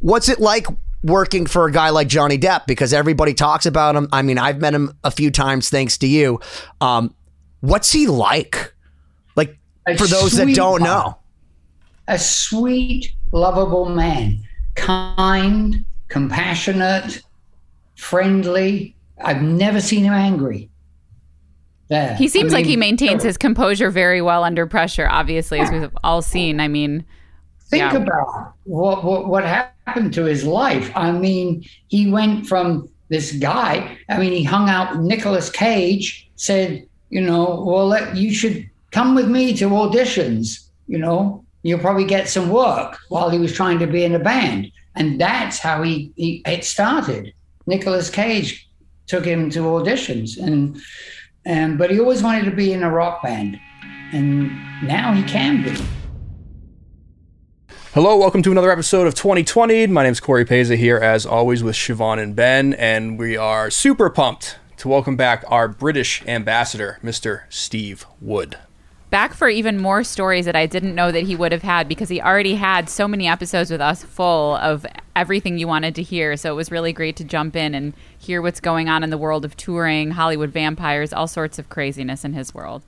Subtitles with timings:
[0.00, 0.66] What's it like
[1.02, 2.66] working for a guy like Johnny Depp?
[2.66, 4.08] Because everybody talks about him.
[4.12, 6.40] I mean, I've met him a few times thanks to you.
[6.80, 7.14] Um,
[7.60, 8.74] what's he like?
[9.36, 10.82] Like A for those that don't sweetheart.
[10.82, 11.16] know.
[12.08, 14.40] A sweet, lovable man,
[14.74, 17.22] kind, compassionate,
[17.94, 18.96] friendly.
[19.22, 20.70] I've never seen him angry.
[21.88, 22.14] There.
[22.16, 25.90] He seems I like he maintains his composure very well under pressure, obviously, as we've
[26.04, 26.60] all seen.
[26.60, 27.04] I mean,
[27.70, 27.96] Think Yeah.
[27.98, 30.90] about what, what what happened to his life.
[30.96, 33.96] I mean, he went from this guy.
[34.08, 36.28] I mean, he hung out with Nicolas Cage.
[36.34, 40.66] Said, you know, well, let, you should come with me to auditions.
[40.88, 44.18] You know, you'll probably get some work while he was trying to be in a
[44.18, 47.32] band, and that's how he, he it started.
[47.66, 48.68] Nicolas Cage
[49.06, 50.80] took him to auditions, and
[51.44, 53.60] and but he always wanted to be in a rock band,
[54.12, 54.50] and
[54.82, 55.76] now he can be.
[57.92, 59.88] Hello, welcome to another episode of 2020.
[59.88, 63.68] My name is Corey Peza here, as always, with Siobhan and Ben, and we are
[63.68, 67.42] super pumped to welcome back our British ambassador, Mr.
[67.48, 68.56] Steve Wood.
[69.10, 72.08] back for even more stories that I didn't know that he would have had because
[72.08, 76.36] he already had so many episodes with us full of everything you wanted to hear.
[76.36, 79.18] So it was really great to jump in and hear what's going on in the
[79.18, 82.84] world of touring, Hollywood vampires, all sorts of craziness in his world.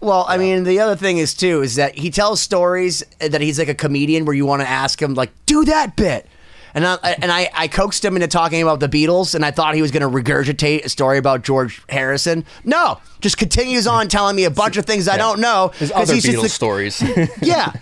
[0.00, 3.58] Well, I mean, the other thing is too is that he tells stories that he's
[3.58, 6.26] like a comedian where you want to ask him like, do that bit.
[6.74, 9.74] And I, and I, I coaxed him into talking about the Beatles, and I thought
[9.74, 12.44] he was going to regurgitate a story about George Harrison.
[12.62, 15.68] No, just continues on telling me a bunch of things I don't know.
[15.78, 17.02] His 'cause other he's just Beatles the- stories.
[17.42, 17.72] Yeah.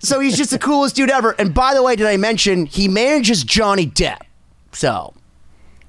[0.00, 1.30] So he's just the coolest dude ever.
[1.38, 4.20] And by the way, did I mention he manages Johnny Depp?
[4.72, 5.14] So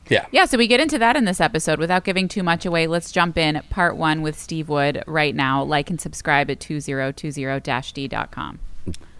[0.10, 0.26] yeah.
[0.32, 2.88] Yeah, so we get into that in this episode without giving too much away.
[2.88, 5.64] Let's jump in part one with Steve Wood right now.
[5.64, 8.60] Like and subscribe at 2020-d.com.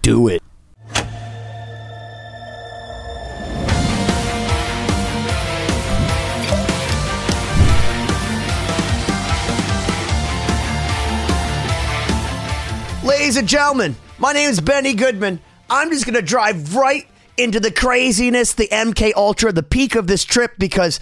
[0.02, 0.42] do it.
[13.04, 15.40] Ladies and gentlemen, my name is Benny Goodman.
[15.70, 17.08] I'm just going to drive right
[17.38, 21.00] into the craziness, the MK Ultra, the peak of this trip because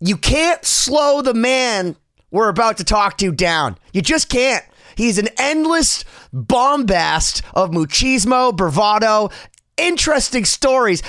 [0.00, 1.96] you can't slow the man
[2.30, 3.78] we're about to talk to down.
[3.92, 4.64] You just can't.
[4.96, 9.30] He's an endless bombast of machismo, bravado,
[9.76, 11.02] interesting stories.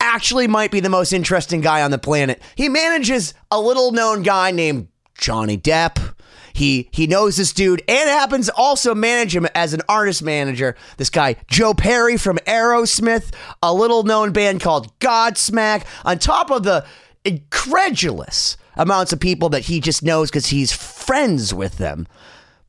[0.00, 2.42] Actually, might be the most interesting guy on the planet.
[2.56, 6.14] He manages a little known guy named Johnny Depp.
[6.54, 10.76] He he knows this dude and happens also manage him as an artist manager.
[10.96, 16.62] This guy, Joe Perry from Aerosmith, a little known band called Godsmack, on top of
[16.62, 16.86] the
[17.24, 22.06] incredulous amounts of people that he just knows because he's friends with them.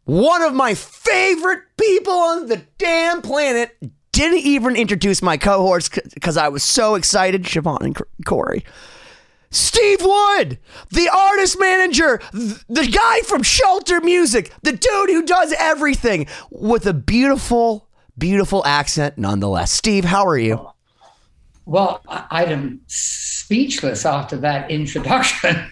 [0.05, 3.77] One of my favorite people on the damn planet
[4.11, 8.63] didn't even introduce my cohorts because I was so excited, Siobhan and Corey.
[9.55, 10.59] Steve Wood,
[10.91, 16.93] the artist manager, the guy from Shelter Music, the dude who does everything with a
[16.93, 19.71] beautiful, beautiful accent nonetheless.
[19.71, 20.69] Steve, how are you?
[21.65, 25.69] Well, I- I'm speechless after that introduction.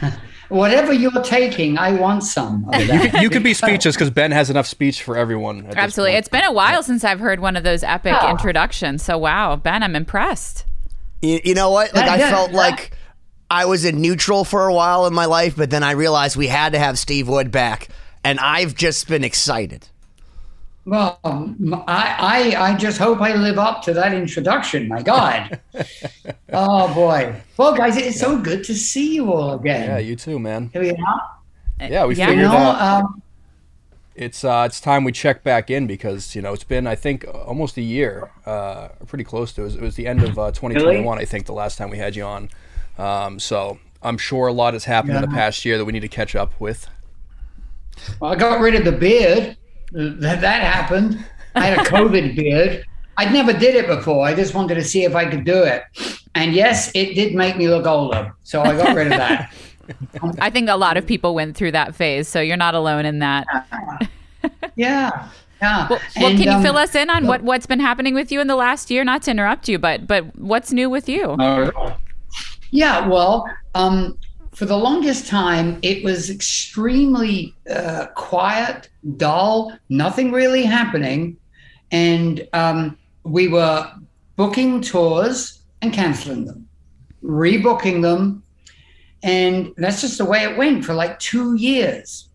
[0.48, 3.22] Whatever you're taking, I want some of that.
[3.22, 5.64] You could be speechless because Ben has enough speech for everyone.
[5.76, 6.16] Absolutely.
[6.16, 8.30] It's been a while since I've heard one of those epic Yeah.
[8.30, 9.02] introductions.
[9.04, 10.64] So wow, Ben, I'm impressed.
[11.22, 11.94] You, you know what?
[11.94, 12.56] Like, Yeah, I yeah, felt yeah.
[12.56, 12.92] like
[13.50, 16.46] I was in neutral for a while in my life, but then I realized we
[16.48, 17.88] had to have Steve Wood back,
[18.24, 19.88] and I've just been excited.
[20.86, 24.88] Well, um, I, I, I just hope I live up to that introduction.
[24.88, 25.60] My God.
[26.52, 27.34] oh, boy.
[27.58, 29.88] Well, guys, it's so good to see you all again.
[29.88, 30.70] Yeah, you too, man.
[30.72, 31.30] Here we are.
[31.80, 32.26] Yeah, we Yeah.
[32.28, 33.22] figured You know, out um,
[34.20, 37.24] it's uh, it's time we check back in because you know it's been I think
[37.46, 39.64] almost a year, uh, pretty close to it.
[39.64, 42.14] Was, it was the end of uh, 2021, I think, the last time we had
[42.14, 42.50] you on.
[42.98, 46.00] Um, so I'm sure a lot has happened in the past year that we need
[46.00, 46.86] to catch up with.
[48.20, 49.56] well, I got rid of the beard.
[49.92, 51.24] That, that happened.
[51.54, 52.84] I had a COVID beard.
[53.16, 54.26] I'd never did it before.
[54.26, 55.82] I just wanted to see if I could do it.
[56.34, 58.34] And yes, it did make me look older.
[58.42, 59.54] So I got rid of that.
[60.40, 63.18] I think a lot of people went through that phase, so you're not alone in
[63.20, 63.46] that.
[64.76, 65.28] yeah.
[65.60, 65.88] Yeah.
[65.90, 68.32] Well, well And, can you um, fill us in on what, what's been happening with
[68.32, 69.04] you in the last year?
[69.04, 71.36] Not to interrupt you, but but what's new with you?
[72.70, 73.44] Yeah, well,
[73.74, 74.16] um,
[74.52, 81.36] for the longest time, it was extremely uh, quiet, dull, nothing really happening.
[81.92, 83.90] And um, we were
[84.36, 86.68] booking tours and canceling them,
[87.22, 88.39] rebooking them.
[89.22, 92.28] And that's just the way it went for like two years.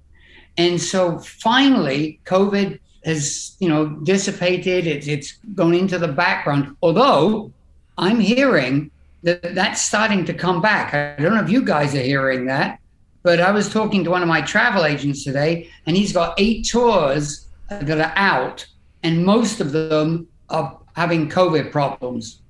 [0.58, 4.88] And so finally, COVID has, you know, dissipated.
[4.88, 6.76] It's, it's gone into the background.
[6.82, 7.52] Although
[7.98, 8.92] I'm hearing
[9.26, 10.94] that that's starting to come back.
[10.94, 12.80] I don't know if you guys are hearing that,
[13.24, 16.68] but I was talking to one of my travel agents today, and he's got eight
[16.68, 18.66] tours that are out,
[19.02, 22.44] and most of them are having COVID problems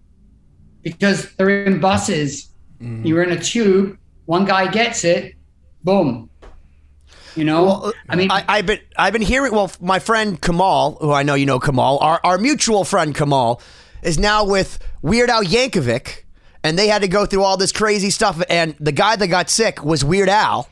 [0.83, 2.49] because they're in buses.
[2.81, 3.07] Mm-hmm.
[3.07, 3.97] You're in a tube.
[4.25, 5.35] One guy gets it,
[5.83, 6.29] boom.
[7.35, 9.51] You know, Well, uh, I mean, I, I've been I've been hearing.
[9.51, 13.61] Well, my friend Kamal, who I know you know Kamal, our our mutual friend Kamal,
[14.01, 16.23] is now with Weird Al Yankovic,
[16.63, 18.41] and they had to go through all this crazy stuff.
[18.49, 20.69] And the guy that got sick was Weird Al.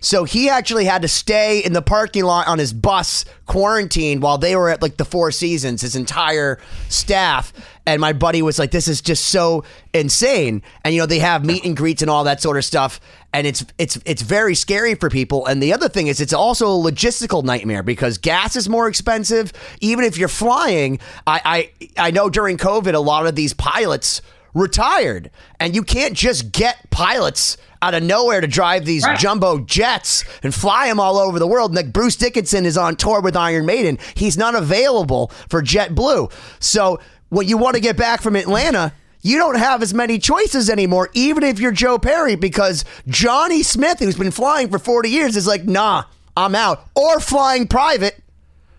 [0.00, 4.38] So he actually had to stay in the parking lot on his bus quarantined while
[4.38, 6.58] they were at like the Four Seasons, his entire
[6.88, 7.52] staff.
[7.86, 9.64] And my buddy was like, "This is just so
[9.94, 13.00] insane." And you know, they have meet and greets and all that sort of stuff,
[13.32, 15.46] and it's it's it's very scary for people.
[15.46, 19.52] And the other thing is, it's also a logistical nightmare because gas is more expensive.
[19.80, 24.20] Even if you're flying, I I, I know during COVID, a lot of these pilots
[24.52, 29.18] retired, and you can't just get pilots out of nowhere to drive these Right.
[29.18, 31.74] jumbo jets and fly them all over the world.
[31.74, 36.30] Like Bruce Dickinson is on tour with Iron Maiden, he's not available for JetBlue.
[36.58, 38.92] So when you want to get back from Atlanta.
[39.22, 43.98] You don't have as many choices anymore, even if you're Joe Perry, because Johnny Smith,
[43.98, 46.04] who's been flying for 40 years, is like, nah,
[46.36, 46.86] I'm out.
[46.94, 48.22] Or flying private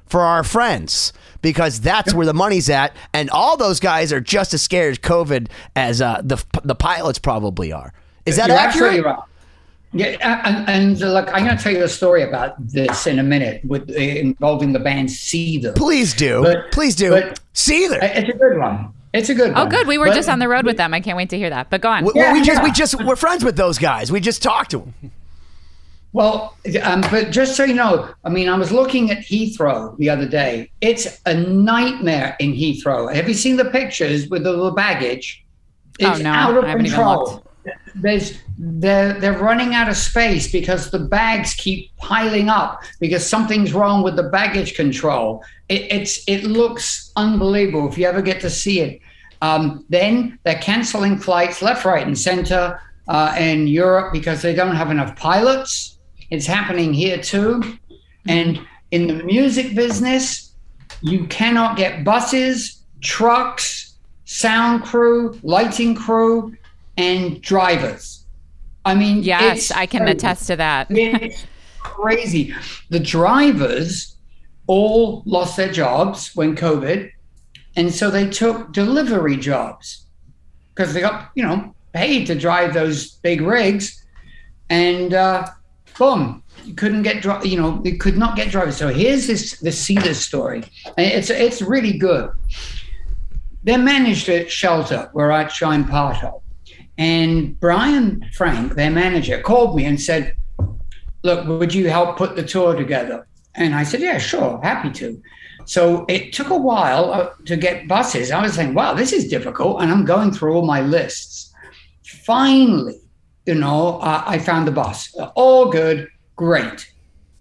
[0.05, 1.11] for our friends
[1.41, 5.01] because that's where the money's at, and all those guys are just as scared of
[5.01, 7.91] COVID as uh, the the pilots probably are.
[8.27, 8.93] Is that You're accurate?
[8.93, 9.19] absolutely right.
[9.93, 13.23] Yeah, and, and look, I'm going to tell you a story about this in a
[13.23, 15.73] minute, with involving the band Seether.
[15.75, 17.11] Please do, But- please do.
[17.11, 17.97] but- Seether.
[18.01, 18.93] It's a good one.
[19.13, 19.69] It's a good Oh, one.
[19.69, 19.87] good.
[19.87, 20.93] We were But- just on the road with them.
[20.93, 21.69] I can't wait to hear that.
[21.69, 22.03] But go on.
[22.03, 24.11] we, Yeah, we just we just we're friends with those guys.
[24.11, 25.11] We just talked to them.
[26.13, 30.09] Well, um, but just so you know, I mean, I was looking at Heathrow the
[30.09, 30.69] other day.
[30.81, 33.13] It's a nightmare in Heathrow.
[33.13, 35.43] Have you seen the pictures with the, the baggage?
[36.01, 37.43] Oh, It's no, out of I haven't even control.
[37.95, 43.73] There's they're they're running out of space because the bags keep piling up because something's
[43.73, 45.43] wrong with the baggage control.
[45.69, 49.01] It, it's it looks unbelievable if you ever get to see it.
[49.41, 54.75] Um, then they're canceling flights left, right, and center uh, in Europe because they don't
[54.75, 55.99] have enough pilots.
[56.29, 57.77] It's happening here too.
[58.27, 58.59] And
[58.91, 60.53] in the music business,
[61.01, 66.55] you cannot get buses, trucks, sound crew, lighting crew,
[66.97, 68.25] and drivers.
[68.83, 70.17] I mean, yes, I can crazy.
[70.17, 70.87] attest to that.
[70.91, 71.45] It's
[71.79, 72.53] crazy.
[72.89, 74.15] The drivers
[74.67, 77.09] all lost their jobs when COVID,
[77.75, 80.05] and so they took delivery jobs
[80.73, 84.05] because they got you know paid to drive those big rigs,
[84.69, 85.47] and uh,
[85.97, 88.77] boom, you couldn't get you know they could not get drivers.
[88.77, 90.63] So here's this the Seether story,
[90.97, 92.29] and it's it's really good.
[93.63, 96.41] They're managed at Shelter, where I I'm part of.
[96.97, 100.33] And Brian Frank, their manager, called me and said,
[101.23, 103.27] Look, would you help put the tour together?
[103.55, 105.21] And I said, Yeah, sure, happy to.
[105.65, 108.31] So it took a while uh, to get buses.
[108.31, 109.81] I was saying, Wow, this is difficult.
[109.81, 111.53] And I'm going through all my lists.
[112.25, 112.99] Finally,
[113.45, 115.13] you know, I found the bus.
[115.35, 116.91] All good, great.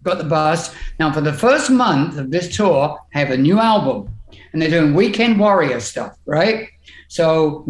[0.04, 0.72] Got the bus.
[1.00, 4.08] Now, for the first month of this tour, I have a new album
[4.52, 6.68] and they're doing Weekend Warrior stuff, right?
[7.08, 7.66] So,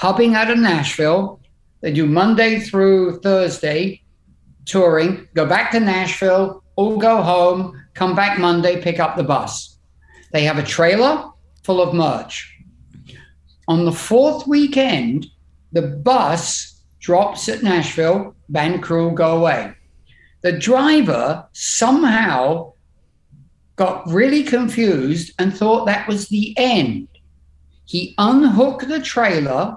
[0.00, 1.42] hubbing out of Nashville,
[1.82, 4.02] they do Monday through Thursday
[4.64, 9.76] touring, go back to Nashville, all go home, come back Monday, pick up the bus.
[10.32, 11.30] They have a trailer
[11.64, 12.56] full of merch.
[13.68, 15.26] On the fourth weekend,
[15.72, 19.74] the bus drops at Nashville, band crew go away.
[20.40, 22.72] The driver somehow
[23.76, 27.08] got really confused and thought that was the end.
[27.84, 29.76] He unhooked the trailer,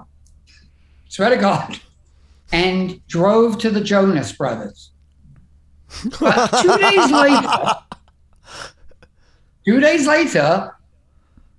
[1.14, 1.78] swear to God,
[2.50, 4.90] and drove to the Jonas Brothers.
[6.18, 7.74] But two days later,
[9.64, 10.74] two days later,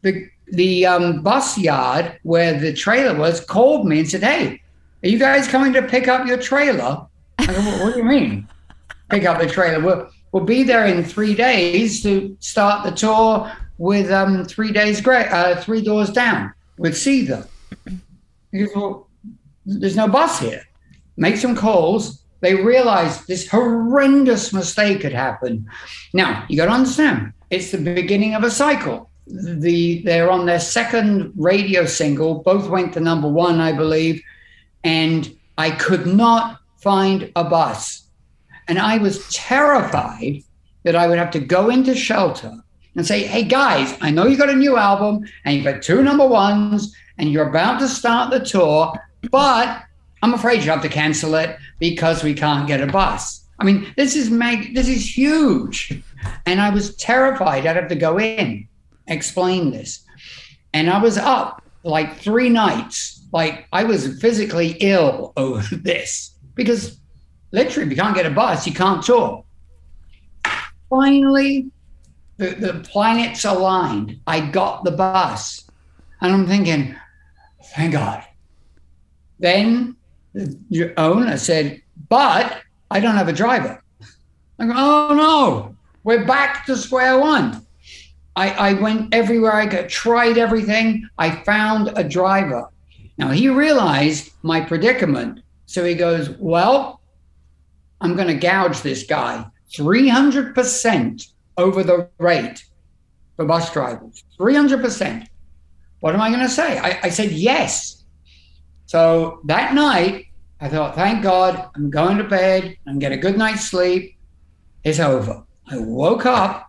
[0.02, 4.62] the the um, bus yard where the trailer was called me and said, "Hey,
[5.04, 7.08] are you guys coming to pick up your trailer?"
[7.40, 8.50] I go, what, what do you mean?
[9.10, 9.84] Pick up the trailer.
[9.84, 15.00] We'll, we'll be there in three days to start the tour with um, three days
[15.00, 17.48] great, uh, three doors down with Seether.
[18.52, 19.05] He goes, well,
[19.66, 20.64] there's no bus here.
[21.18, 22.24] Make some calls.
[22.42, 25.68] They realized this horrendous mistake had happened.
[26.14, 29.10] Now, you got to understand, it's the beginning of a cycle.
[29.28, 32.36] The They're on their second radio single.
[32.44, 34.22] Both went to number one, I believe.
[34.84, 38.08] And I could not find a bus.
[38.68, 40.44] And I was terrified
[40.84, 42.54] that I would have to go into shelter
[42.96, 46.04] and say, hey guys, I know you got a new album and you've got two
[46.04, 48.94] number ones and you're about to start the tour,
[49.32, 49.84] but
[50.22, 53.46] I'm afraid you have to cancel it because we can't get a bus.
[53.60, 56.04] I mean, this is mag- this is huge.
[56.46, 58.68] And I was terrified I'd have to go in,
[59.08, 60.04] explain this.
[60.74, 63.24] And I was up like three nights.
[63.32, 67.00] Like I was physically ill over this because
[67.52, 69.44] literally, if you can't get a bus, you can't tour.
[70.90, 71.72] Finally,
[72.38, 74.20] the, the planets aligned.
[74.28, 75.70] I got the bus.
[76.22, 76.96] And I'm thinking,
[77.76, 78.24] thank God.
[79.40, 79.96] Then
[80.34, 82.62] the owner said, but
[82.92, 83.82] I don't have a driver.
[84.60, 87.66] I go, oh no, we're back to square one.
[88.36, 91.08] I, I went everywhere I could, tried everything.
[91.18, 92.70] I found a driver.
[93.18, 95.42] Now he realized my predicament.
[95.66, 97.02] So he goes, well,
[98.02, 101.28] I'm going to gouge this guy 300%
[101.58, 102.64] over the rate
[103.36, 104.24] for bus drivers.
[104.40, 105.28] 300%.
[106.02, 106.78] What am I going to say?
[106.78, 107.95] I, I said yes.
[108.86, 110.28] So that night,
[110.62, 114.18] I thought, thank God, I'm going to bed and get a good night's sleep.
[114.84, 115.44] It's over.
[115.68, 116.68] I woke up.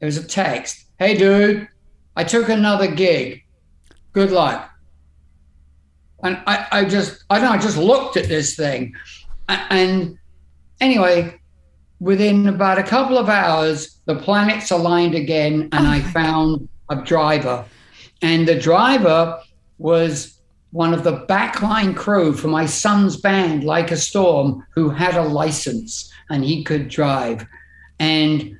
[0.00, 0.86] There was a text.
[0.98, 1.68] Hey, dude,
[2.16, 3.42] I took another gig.
[4.12, 4.70] Good luck.
[6.22, 8.94] And I, I just, I don't know, I just looked at this thing.
[9.48, 10.18] And
[10.80, 11.40] anyway,
[12.00, 16.98] within about a couple of hours, the planets aligned again, and oh I found God.
[16.98, 17.64] a driver.
[18.22, 19.40] And the driver
[19.78, 20.33] was
[20.74, 25.22] one of the backline crew for my son's band, Like a Storm, who had a
[25.22, 27.46] license and he could drive.
[28.00, 28.58] And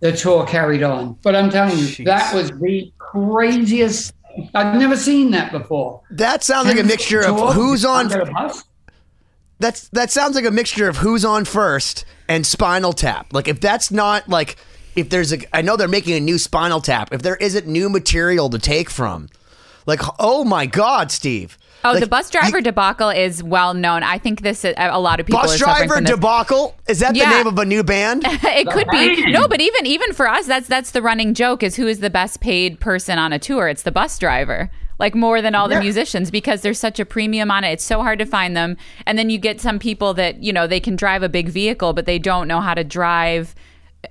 [0.00, 1.16] the tour carried on.
[1.22, 2.04] But I'm telling you, Jeez.
[2.04, 4.12] that was the craziest.
[4.54, 6.02] I've never seen that before.
[6.10, 8.10] That sounds like a mixture of who's on.
[9.58, 13.32] That's that sounds like a mixture of who's on first and Spinal Tap.
[13.32, 14.56] Like if that's not like
[14.94, 17.14] if there's a I know they're making a new Spinal Tap.
[17.14, 19.30] If there isn't new material to take from,
[19.86, 21.58] like oh my god, Steve.
[21.82, 24.02] Oh, like, the bus driver you, debacle is well known.
[24.02, 25.40] I think this uh, a lot of people.
[25.40, 27.30] Bus driver debacle is that yeah.
[27.30, 28.24] the name of a new band?
[28.26, 29.32] it could be.
[29.32, 32.10] No, but even even for us, that's that's the running joke: is who is the
[32.10, 33.68] best paid person on a tour?
[33.68, 34.70] It's the bus driver
[35.00, 35.80] like more than all the yeah.
[35.80, 37.72] musicians because there's such a premium on it.
[37.72, 38.76] It's so hard to find them.
[39.06, 41.94] And then you get some people that, you know, they can drive a big vehicle,
[41.94, 43.54] but they don't know how to drive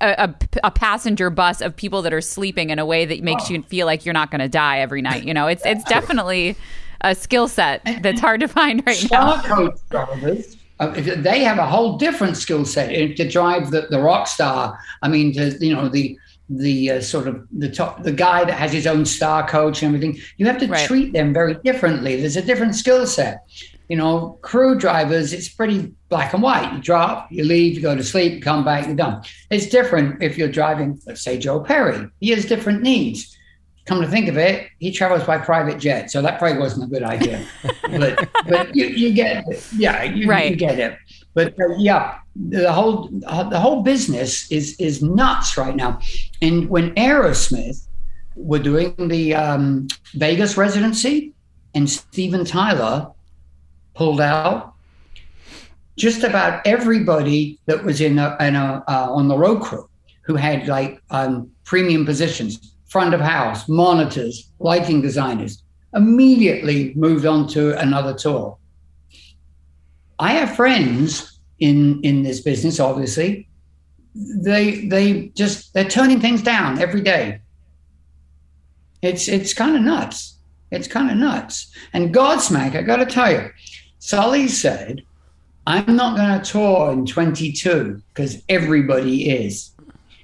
[0.02, 3.50] a, a, a passenger bus of people that are sleeping in a way that makes
[3.50, 3.54] oh.
[3.54, 5.24] you feel like you're not going to die every night.
[5.24, 6.56] You know, it's, it's definitely
[7.02, 9.44] a skill set that's hard to find right Star now.
[9.44, 14.28] Coach drivers, uh, they have a whole different skill set to drive the, the rock
[14.28, 14.80] star.
[15.02, 16.18] I mean, to, you know, the
[16.50, 19.94] the uh, sort of the top the guy that has his own star coach and
[19.94, 20.88] everything you have to right.
[20.88, 23.46] treat them very differently there's a different skill set
[23.90, 27.96] you know crew drivers it's pretty black and white you drop you leave you go
[27.96, 32.08] to sleep come back you're done it's different if you're driving let's say joe perry
[32.22, 33.36] he has different needs
[33.86, 36.88] come to think of it he travels by private jet so that probably wasn't a
[36.88, 37.46] good idea
[37.84, 39.68] but but you, you get it.
[39.76, 40.52] yeah you, right.
[40.52, 40.98] you get it
[41.34, 46.00] but uh, yeah the whole the whole business is is nuts right now.
[46.42, 47.86] And when Aerosmith
[48.36, 51.34] were doing the um, Vegas residency,
[51.76, 53.12] and Steven Tyler
[54.00, 54.74] pulled out,
[55.98, 59.90] just about everybody that was in a, in a uh, on the road crew
[60.22, 65.64] who had like um, premium positions, front of house, monitors, lighting designers,
[65.94, 68.58] immediately moved on to another tour.
[70.18, 73.50] I have friends in in this business, obviously,
[74.16, 77.42] they they just they're turning things down every day.
[79.02, 80.40] It's it's kind of nuts.
[80.72, 81.72] It's kind of nuts.
[81.94, 83.50] And Godsmack, I got to tell you,
[84.00, 85.04] Sully said,
[85.68, 89.72] "I'm not going to tour in 22 because everybody is."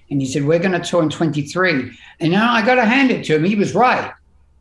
[0.09, 3.11] And he said, "We're going to tour in 23." And now I got to hand
[3.11, 3.43] it to him.
[3.43, 4.11] He was right,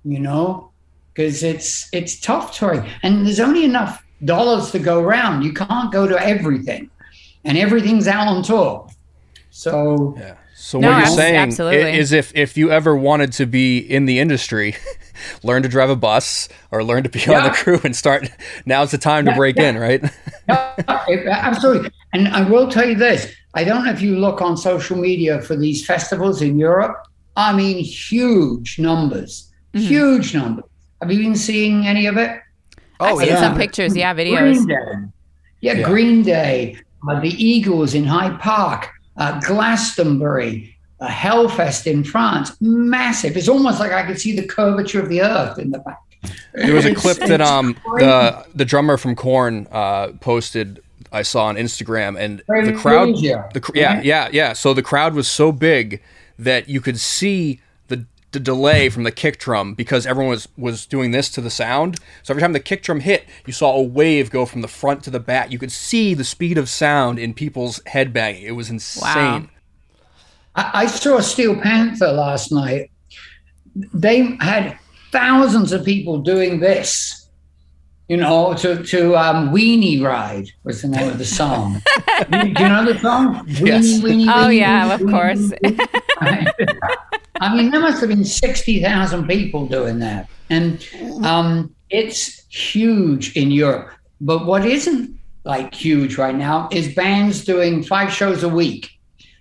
[0.04, 0.70] you know,
[1.12, 5.42] because it's it's tough touring, and there's only enough dollars to go around.
[5.42, 6.90] You can't go to everything,
[7.44, 8.88] and everything's out on tour.
[9.50, 10.34] So, yeah.
[10.56, 11.98] So no, what you're saying absolutely.
[11.98, 14.76] is, if if you ever wanted to be in the industry,
[15.42, 17.38] learn to drive a bus or learn to be yeah.
[17.38, 18.30] on the crew and start.
[18.66, 19.68] Now's the time to break yeah.
[19.70, 20.02] in, right?
[20.48, 21.90] yeah, absolutely.
[22.12, 25.40] And I will tell you this: I don't know if you look on social media
[25.40, 26.96] for these festivals in Europe.
[27.36, 29.86] I mean, huge numbers, mm-hmm.
[29.86, 30.64] huge numbers.
[31.00, 32.40] Have you been seeing any of it?
[33.00, 33.40] Oh, I've yeah.
[33.40, 34.38] some pictures, yeah, videos.
[34.38, 35.08] Green Day.
[35.60, 35.82] Yeah, yeah.
[35.82, 36.76] Green Day,
[37.08, 43.36] uh, the Eagles in Hyde Park, uh, Glastonbury, a Hellfest in France, massive.
[43.36, 46.00] It's almost like I could see the curvature of the earth in the back.
[46.54, 50.80] There was a clip that um the the drummer from Korn uh, posted.
[51.12, 54.52] I saw on Instagram, and the crowd, the, yeah, yeah, yeah.
[54.52, 56.02] So the crowd was so big
[56.38, 60.86] that you could see the the delay from the kick drum because everyone was was
[60.86, 62.00] doing this to the sound.
[62.22, 65.04] So every time the kick drum hit, you saw a wave go from the front
[65.04, 65.52] to the back.
[65.52, 68.42] You could see the speed of sound in people's headbanging.
[68.42, 69.04] It was insane.
[69.42, 69.48] Wow.
[70.56, 72.90] I, saw Steel Panther last night.
[73.74, 74.78] They had
[75.10, 77.24] thousands of people doing this
[78.08, 81.80] you know, to to um, Weenie Ride was the name of the song.
[82.30, 83.46] do you know the song?
[83.46, 84.00] Weenie, yes.
[84.02, 85.52] Weenie, oh weenie, yeah, of course.
[87.40, 90.86] I mean, there must have been sixty thousand people doing that, and
[91.24, 93.90] um, it's huge in Europe.
[94.20, 98.90] But what isn't like huge right now is bands doing five shows a week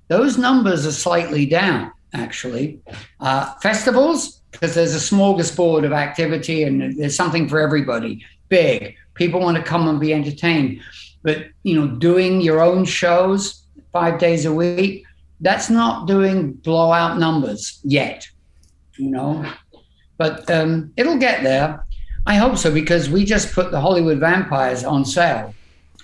[0.08, 2.80] those numbers are slightly down, actually.
[3.20, 8.24] Uh, festivals, because there's a smorgasbord of activity and there's something for everybody.
[8.50, 8.96] Big.
[9.16, 10.82] People want to come and be entertained.
[11.24, 15.06] But, you know, doing your own shows five days a week,
[15.42, 18.28] that's not doing blowout numbers yet,
[18.98, 19.46] you know.
[20.18, 21.86] But um, it'll get there.
[22.26, 25.54] I hope so because we just put the Hollywood Vampires on sale.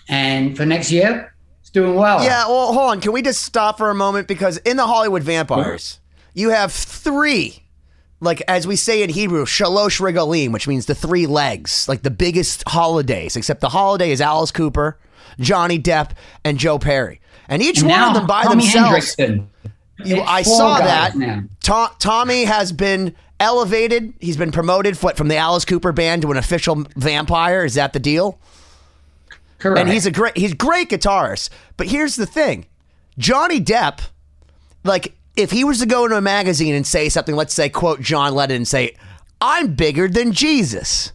[0.10, 1.34] And for next year,
[1.70, 2.24] it's doing well.
[2.24, 3.02] Yeah, well, hold on.
[3.02, 4.28] Can we just stop for a moment?
[4.28, 6.00] Because in the Hollywood Vampires,
[6.34, 7.64] you have three,
[8.20, 12.10] like as we say in Hebrew, shalosh regalim, which means the three legs, like the
[12.10, 14.98] biggest holidays, except the holiday is Alice Cooper,
[15.40, 16.12] Johnny Depp,
[16.44, 17.22] and Joe Perry.
[17.48, 19.16] And each and one of them by Tommy themselves.
[20.04, 21.14] You, I saw that.
[21.62, 24.14] To- Tommy has been elevated.
[24.20, 27.64] He's been promoted from the Alice Cooper band to an official vampire.
[27.64, 28.40] Is that the deal?
[29.60, 29.80] Correct.
[29.80, 31.50] And he's a great he's great guitarist.
[31.78, 32.66] But here's the thing.
[33.18, 34.00] Johnny Depp,
[34.84, 38.02] like if he was to go into a magazine and say something, let's say quote
[38.02, 38.96] John Lennon and say,
[39.42, 41.12] I'm bigger than Jesus.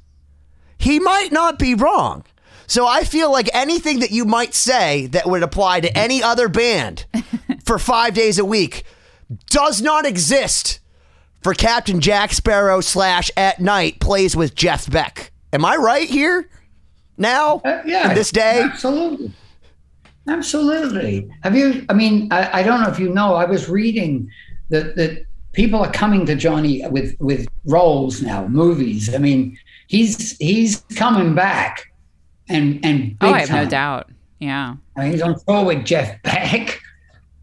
[0.79, 2.25] He might not be wrong.
[2.67, 6.49] So I feel like anything that you might say that would apply to any other
[6.49, 7.05] band
[7.65, 8.85] for five days a week
[9.47, 10.81] does not exist
[11.43, 15.31] for Captain Jack Sparrow slash at night plays with Jeff Beck.
[15.53, 16.49] Am I right here?
[17.17, 17.61] Now?
[17.65, 18.15] Uh, yeah.
[18.15, 18.63] this day?
[18.63, 19.33] Absolutely.
[20.29, 21.31] Absolutely.
[21.43, 21.85] Have you?
[21.89, 23.35] I mean, I, I don't know if you know.
[23.35, 24.31] I was reading
[24.71, 29.15] that that people are coming to Johnny with with roles now, movies.
[29.15, 31.93] I mean, he's he's coming back,
[32.49, 33.65] and and oh, I have time.
[33.65, 34.11] no doubt.
[34.39, 34.77] Yeah.
[34.97, 36.81] I mean, he's on tour with Jeff Beck.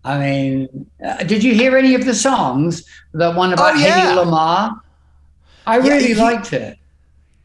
[0.03, 2.83] I mean, uh, did you hear any of the songs?
[3.11, 4.15] The one about oh, yeah.
[4.15, 4.79] Hedy Lamarr.
[5.67, 6.79] I yeah, really he, liked it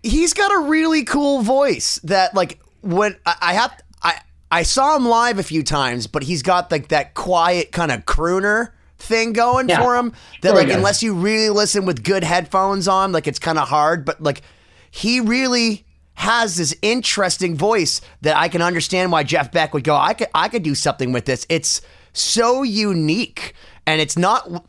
[0.06, 4.96] he's got a really cool voice that like when I, I have I I saw
[4.96, 9.32] him live a few times, but he's got like that quiet kind of crooner thing
[9.32, 9.82] going yeah.
[9.82, 13.58] for him that like unless you really listen with good headphones on, like it's kind
[13.58, 14.42] of hard, but like
[14.90, 19.94] he really has this interesting voice that I can understand why Jeff Beck would go,
[19.94, 21.44] I could I could do something with this.
[21.48, 23.54] It's so unique
[23.86, 24.64] and it's not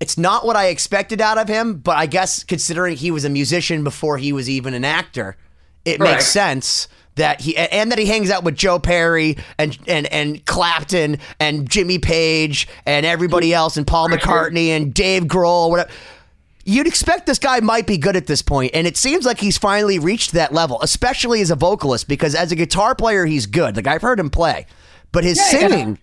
[0.00, 3.30] it's not what I expected out of him, but I guess considering he was a
[3.30, 5.36] musician before he was even an actor,
[5.84, 6.12] it right.
[6.12, 10.44] makes sense that he and that he hangs out with Joe Perry and and and
[10.46, 15.90] Clapton and Jimmy Page and everybody else and Paul McCartney and Dave Grohl, whatever.
[16.64, 19.56] You'd expect this guy might be good at this point, and it seems like he's
[19.56, 23.74] finally reached that level, especially as a vocalist, because as a guitar player, he's good.
[23.74, 24.66] Like I've heard him play,
[25.10, 25.98] but his yeah, singing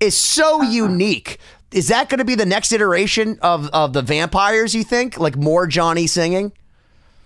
[0.00, 0.06] yeah.
[0.06, 0.70] is so uh-huh.
[0.70, 1.38] unique
[1.76, 4.74] is that going to be the next iteration of of the vampires?
[4.74, 6.52] You think like more Johnny singing?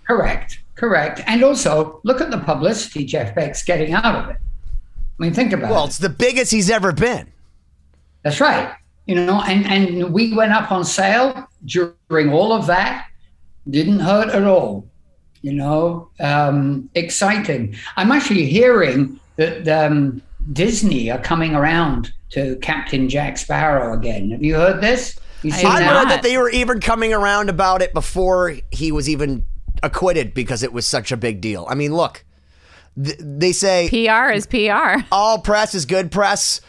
[0.05, 1.21] Correct, correct.
[1.25, 4.35] And also look at the publicity Jeff Beck's getting out of it.
[4.35, 5.75] I mean, think about well, it.
[5.75, 7.31] Well, it's the biggest he's ever been.
[8.23, 8.75] That's right.
[9.05, 13.07] You know, and and we went up on sale during all of that.
[13.69, 14.85] Didn't hurt at all.
[15.43, 17.75] You know, um, exciting.
[17.95, 24.31] I'm actually hearing that um, Disney are coming around to Captain Jack Sparrow again.
[24.31, 25.17] Have you heard this?
[25.43, 29.43] You I heard that they were even coming around about it before he was even
[29.81, 31.65] acquitted because it was such a big deal.
[31.69, 32.23] I mean, look,
[33.01, 35.03] th- they say PR is PR.
[35.11, 36.61] All press is good press,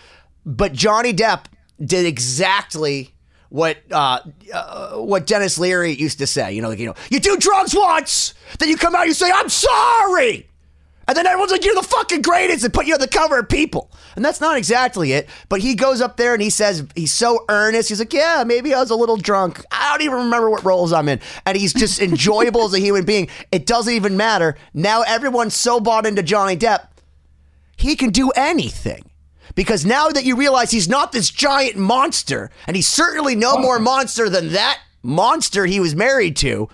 [0.46, 1.44] but Johnny Depp
[1.85, 3.14] did exactly
[3.50, 4.20] what uh,
[4.52, 6.52] uh, what Denis Leary used to say.
[6.54, 9.14] You know, like, you know, you do drugs once, then you come out, and you
[9.14, 10.48] say, "I'm sorry,"
[11.09, 13.49] and then everyone's like, "You're the fucking greatest," and put you on the cover of
[13.49, 13.91] People.
[14.17, 15.29] And that's not exactly it.
[15.49, 17.88] But he goes up there and he says he's so earnest.
[17.88, 19.65] He's like, "Yeah, maybe I was a little drunk.
[19.71, 23.05] I don't even remember what roles I'm in." And he's just enjoyable as a human
[23.05, 23.29] being.
[23.51, 24.57] It doesn't even matter.
[24.75, 26.88] Now everyone's so bought into Johnny Depp,
[27.77, 29.11] he can do anything
[29.55, 33.79] because now that you realize he's not this giant monster, and he's certainly no more
[33.79, 36.69] monster than that monster he was married to,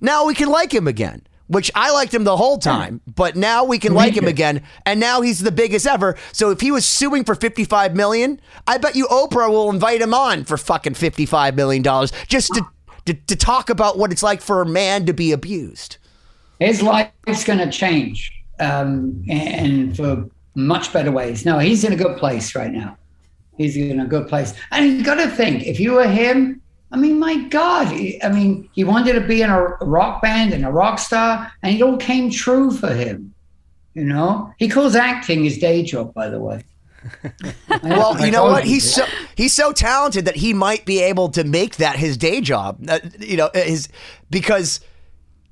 [0.00, 1.26] now we can like him again.
[1.48, 4.98] Which I liked him the whole time, but now we can like him again, and
[4.98, 6.16] now he's the biggest ever.
[6.32, 10.12] So if he was suing for fifty-five million, I bet you Oprah will invite him
[10.12, 12.66] on for fucking fifty-five million dollars just to,
[13.04, 15.98] to to talk about what it's like for a man to be abused.
[16.58, 21.44] His life's going to change, um, and for much better ways.
[21.44, 22.96] No, he's in a good place right now.
[23.56, 24.52] He's in a good place.
[24.72, 26.60] And you got to think, if you were him,
[26.92, 30.64] I mean, my God, I mean, he wanted to be in a rock band and
[30.64, 33.34] a rock star, and it all came true for him.
[33.94, 36.64] You know, he calls acting his day job, by the way.
[37.82, 38.64] well, you know what?
[38.64, 42.40] He's so he's so talented that he might be able to make that his day
[42.40, 42.84] job.
[42.88, 43.88] Uh, you know, his
[44.30, 44.80] because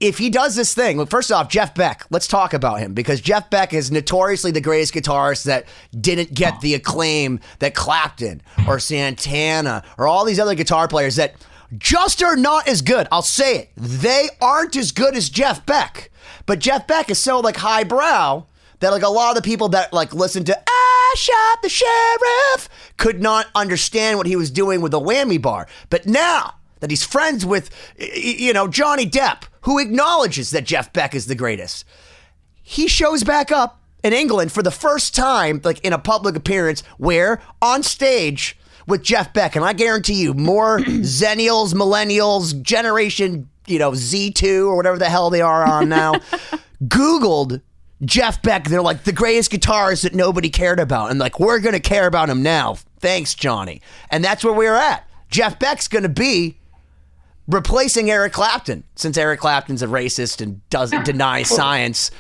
[0.05, 3.23] if he does this thing, well, first off, Jeff Beck, let's talk about him because
[3.23, 5.65] Jeff Beck is notoriously the greatest guitarist that
[5.99, 11.37] didn't get the acclaim that Clapton or Santana or all these other guitar players that
[11.79, 13.09] just are not as good.
[13.11, 13.71] I'll say it.
[13.77, 16.11] They aren't as good as Jeff Beck.
[16.45, 18.45] But Jeff Beck is so like highbrow
[18.81, 22.69] that like a lot of the people that like listen to I shot the sheriff
[22.99, 25.67] could not understand what he was doing with the whammy bar.
[25.89, 31.15] But now that he's friends with you know Johnny Depp, who acknowledges that Jeff Beck
[31.15, 31.85] is the greatest.
[32.63, 36.83] He shows back up in England for the first time, like in a public appearance,
[36.99, 43.79] where on stage with Jeff Beck, and I guarantee you, more Zennials, Millennials, Generation, you
[43.79, 46.15] know, Z2 or whatever the hell they are on now,
[46.85, 47.63] Googled
[48.05, 48.65] Jeff Beck.
[48.65, 52.29] They're like the greatest guitarist that nobody cared about, and like we're gonna care about
[52.29, 52.77] him now.
[53.01, 53.81] Thanks, Johnny.
[54.11, 55.09] And that's where we're at.
[55.31, 56.59] Jeff Beck's gonna be
[57.49, 62.11] replacing Eric Clapton, since Eric Clapton's a racist and doesn't deny science.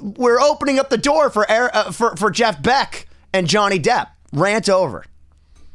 [0.00, 4.08] We're opening up the door for uh, for for Jeff Beck and Johnny Depp.
[4.32, 5.04] Rant over.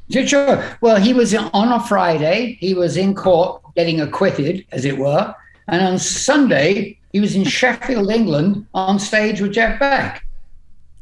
[0.10, 0.78] Sure.
[0.82, 2.58] Well, he was on a Friday.
[2.60, 5.34] He was in court getting acquitted, as it were,
[5.68, 10.26] and on Sunday he was in Sheffield, England, on stage with Jeff Beck.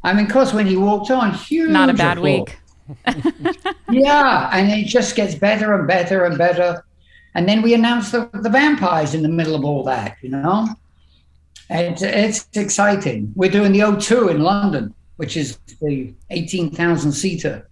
[0.02, 1.70] I mean, of course, when he walked on, huge.
[1.70, 2.46] Not a bad applause.
[2.46, 2.58] week.
[3.90, 6.82] yeah, and it just gets better and better and better.
[7.34, 10.68] And then we announced the, the vampires in the middle of all that, you know?
[11.70, 13.32] It's, it's exciting.
[13.36, 17.68] We're doing the O2 in London, which is the 18,000 seater.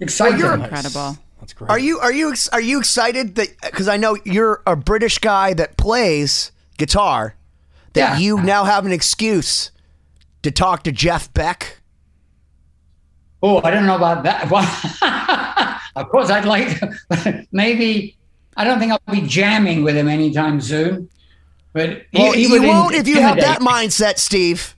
[0.00, 0.38] Exciting.
[0.38, 1.18] you're- Incredible.
[1.40, 1.70] That's great.
[1.70, 5.52] Are you are you are you excited that because I know you're a British guy
[5.52, 7.34] that plays guitar
[7.92, 8.18] that Yeah.
[8.18, 9.70] you now have an excuse
[10.42, 11.80] to talk to Jeff Beck?
[13.42, 14.50] Oh, I don't know about that.
[15.96, 18.16] of course, I'd like to, maybe,
[18.56, 21.10] I don't think I'll be jamming with him anytime soon.
[21.72, 24.74] But he, Well, he you won't if you have that mindset, Steve.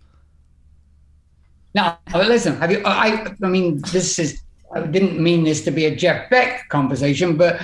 [1.74, 2.82] Now, listen, have you?
[2.84, 4.40] I, I mean, this is.
[4.74, 7.60] I didn't mean this to be a Jeff Beck conversation, but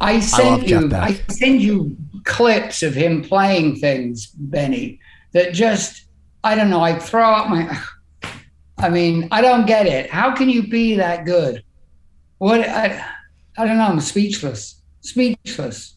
[0.00, 0.90] I send love you.
[0.96, 1.94] I send you
[2.24, 4.98] clips of him playing things, Benny,
[5.32, 6.04] that just.
[6.42, 6.80] I don't know.
[6.80, 7.78] I throw out my.
[8.78, 10.08] I mean, I don't get it.
[10.08, 11.62] How can you be that good?
[12.38, 13.04] What I,
[13.58, 13.84] I don't know.
[13.84, 14.79] I'm speechless.
[15.10, 15.94] Speechless.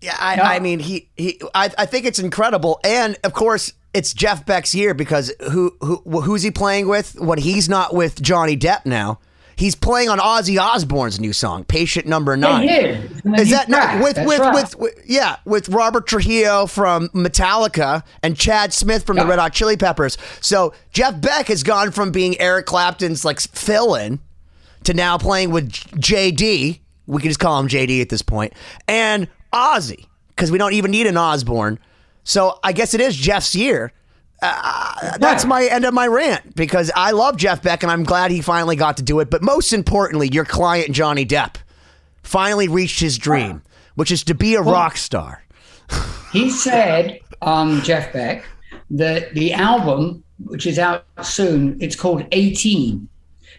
[0.00, 0.42] Yeah, I, Yeah.
[0.44, 4.74] I mean, he, he I, I think it's incredible, and of course, it's Jeff Beck's
[4.74, 9.18] year because who, who, who's he playing with when he's not with Johnny Depp now?
[9.56, 13.20] He's playing on Ozzy Osbourne's new song, "Patient Number Nine." Yeah, is.
[13.26, 14.54] In Is that not with with, right.
[14.54, 19.52] with with yeah with Robert Trujillo from Metallica and Chad Smith from the Red Hot
[19.52, 20.16] Chili Peppers?
[20.40, 24.20] So Jeff Beck has gone from being Eric Clapton's like fill-in
[24.84, 26.80] to now playing with JD.
[27.10, 28.52] We can just call him JD at this point,
[28.88, 31.78] and Ozzy because we don't even need an Osbourne.
[32.24, 33.92] So I guess it is Jeff's year.
[34.42, 38.30] Uh, that's my end of my rant because I love Jeff Beck and I'm glad
[38.30, 39.28] he finally got to do it.
[39.28, 41.56] But most importantly, your client Johnny Depp
[42.22, 43.62] finally reached his dream,
[43.96, 45.44] which is to be a rock star.
[46.32, 48.44] He said, um, Jeff Beck,
[48.90, 53.06] that the album, which is out soon, it's called 18.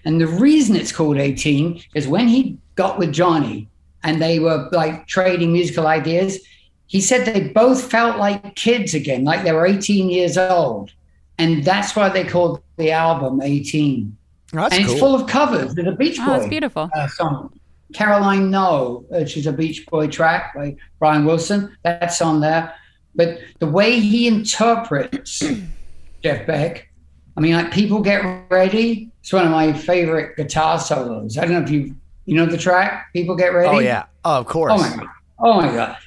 [0.05, 3.67] And the reason it's called 18 is when he got with Johnny
[4.03, 6.39] and they were like trading musical ideas,
[6.87, 10.91] he said they both felt like kids again, like they were 18 years old.
[11.37, 14.15] And that's why they called the album 18.
[14.53, 14.91] That's and cool.
[14.91, 15.73] it's full of covers.
[15.73, 16.89] There's a Beach Oh, Boy that's beautiful.
[16.93, 17.57] uh, song.
[17.93, 21.75] Caroline No, which is a Beach Boy track by Brian Wilson.
[21.83, 22.73] That's on there.
[23.15, 25.41] But the way he interprets
[26.23, 26.89] Jeff Beck,
[27.37, 31.37] I mean, like People Get Ready, it's one of my favorite guitar solos.
[31.37, 31.95] I don't know if you
[32.31, 33.67] you know the track, People Get Ready.
[33.67, 34.71] Oh yeah, oh, of course.
[34.73, 35.09] Oh my god.
[35.37, 35.97] Oh my god.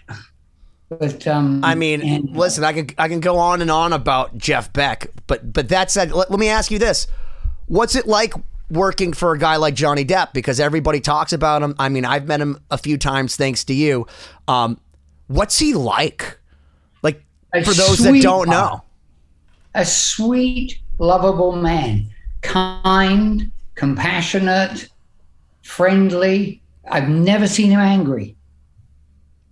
[0.89, 4.39] But um, I mean, and- listen, I can I can go on and on about
[4.39, 7.09] Jeff Beck, but but that said, let, let me ask you this:
[7.67, 8.33] What's it like
[8.71, 10.33] working for a guy like Johnny Depp?
[10.33, 11.75] Because everybody talks about him.
[11.79, 14.07] I mean, I've met him a few times thanks to you.
[14.49, 14.81] Um,
[15.27, 16.39] what's he like?
[17.03, 18.83] Like for those that don't know,
[19.75, 22.07] a sweet, lovable man,
[22.41, 24.89] kind, compassionate,
[25.65, 26.63] friendly.
[26.89, 28.37] I've never seen him angry.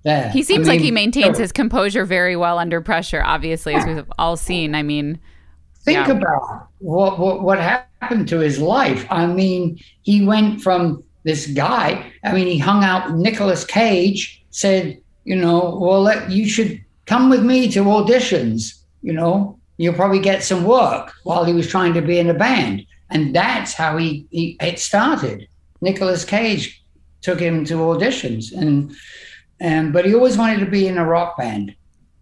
[0.05, 0.31] There.
[0.31, 3.87] He seems I like he maintains so his composure very well under pressure, obviously, as
[3.87, 4.75] we've all seen.
[4.75, 5.20] I mean,
[5.85, 6.12] Think yeah.
[6.12, 9.05] about what, what what happened to his life.
[9.11, 12.12] I mean, he went from this guy.
[12.25, 13.11] I mean, he hung out.
[13.11, 18.81] With Nicolas Cage said, you know, well, let, you should come with me to auditions.
[19.03, 22.35] You know, you'll probably get some work while he was trying to be in a
[22.35, 25.48] band, and that's how he, he it started.
[25.83, 26.83] Nicolas Cage
[27.21, 28.92] took him to auditions, and
[29.61, 31.75] and but he always wanted to be in a rock band,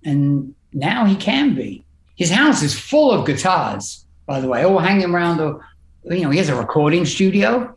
[0.04, 1.84] and now he can be.
[2.16, 5.58] His house is full of guitars, by the way, all hanging around the.
[6.04, 7.76] You know, he has a recording studio.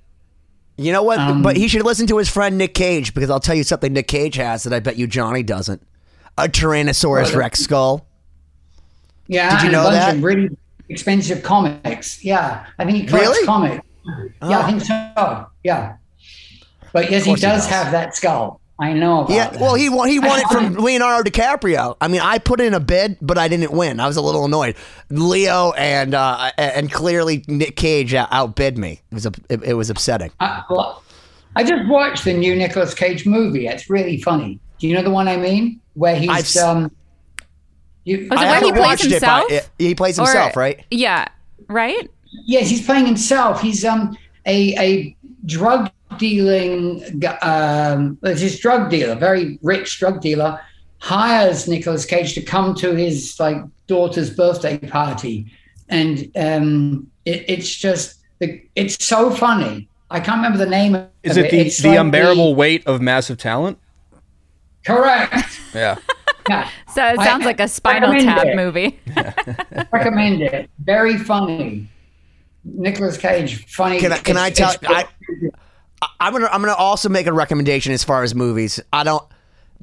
[0.78, 1.20] you know what?
[1.20, 3.92] Um, but he should listen to his friend Nick Cage because I'll tell you something
[3.94, 5.82] Nick Cage has that I bet you Johnny doesn't:
[6.38, 7.36] a Tyrannosaurus What?
[7.36, 8.08] Rex skull.
[9.28, 10.16] Yeah, Did you know a bunch that?
[10.16, 10.50] of really
[10.90, 12.24] expensive comics.
[12.24, 13.46] Yeah, I think he collects Really?
[13.46, 13.86] comics.
[14.06, 14.52] Yeah, Oh.
[14.54, 15.48] I think so.
[15.64, 15.96] Yeah,
[16.92, 17.68] but yes, he course he does, does.
[17.70, 18.60] have that skull.
[18.80, 19.62] I know about Yeah, that.
[19.62, 20.10] well, he won.
[20.10, 21.96] He won it from Leonardo DiCaprio.
[22.02, 24.00] I mean, I put in a bid, but I didn't win.
[24.00, 24.76] I was a little annoyed.
[25.10, 29.00] Leo and uh, and clearly Nick Cage outbid me.
[29.12, 30.32] It was a, it, it was upsetting.
[30.40, 31.04] I, well,
[31.56, 33.68] I just watched the new Nicolas Cage movie.
[33.68, 34.60] It's really funny.
[34.80, 35.80] Do you know the one I mean?
[35.94, 36.92] Where he's I've um.
[38.06, 39.52] You, Was I where he haven't plays watched himself?
[39.52, 40.84] it, but he plays Or- himself, right?
[40.92, 41.28] Yeah,
[41.70, 42.10] right?
[42.46, 43.62] Yes, he's playing himself.
[43.62, 45.16] He's um a a
[45.46, 50.60] drug dealing gu- um it's his drug dealer, very rich drug dealer,
[51.00, 55.52] hires Nicolas Cage to come to his like daughter's birthday party,
[55.90, 59.88] and um it, it's just the it's so funny.
[60.12, 63.02] I can't remember the name of Is it the, It's the like unbearable weight of
[63.02, 63.80] massive talent?
[64.86, 65.60] correct.
[65.74, 65.96] Yeah.
[66.50, 68.58] Yeah, So it I- sounds like a Spinal Tap it.
[68.58, 69.00] movie.
[69.94, 70.70] recommend it.
[70.80, 71.88] Very funny.
[72.66, 74.00] Nicolas Cage, funny.
[74.00, 74.72] Can I, can I tell?
[74.72, 75.52] It's- it's-
[76.02, 78.80] I, I'm gonna I'm gonna also make a recommendation as far as movies.
[78.92, 79.24] I don't,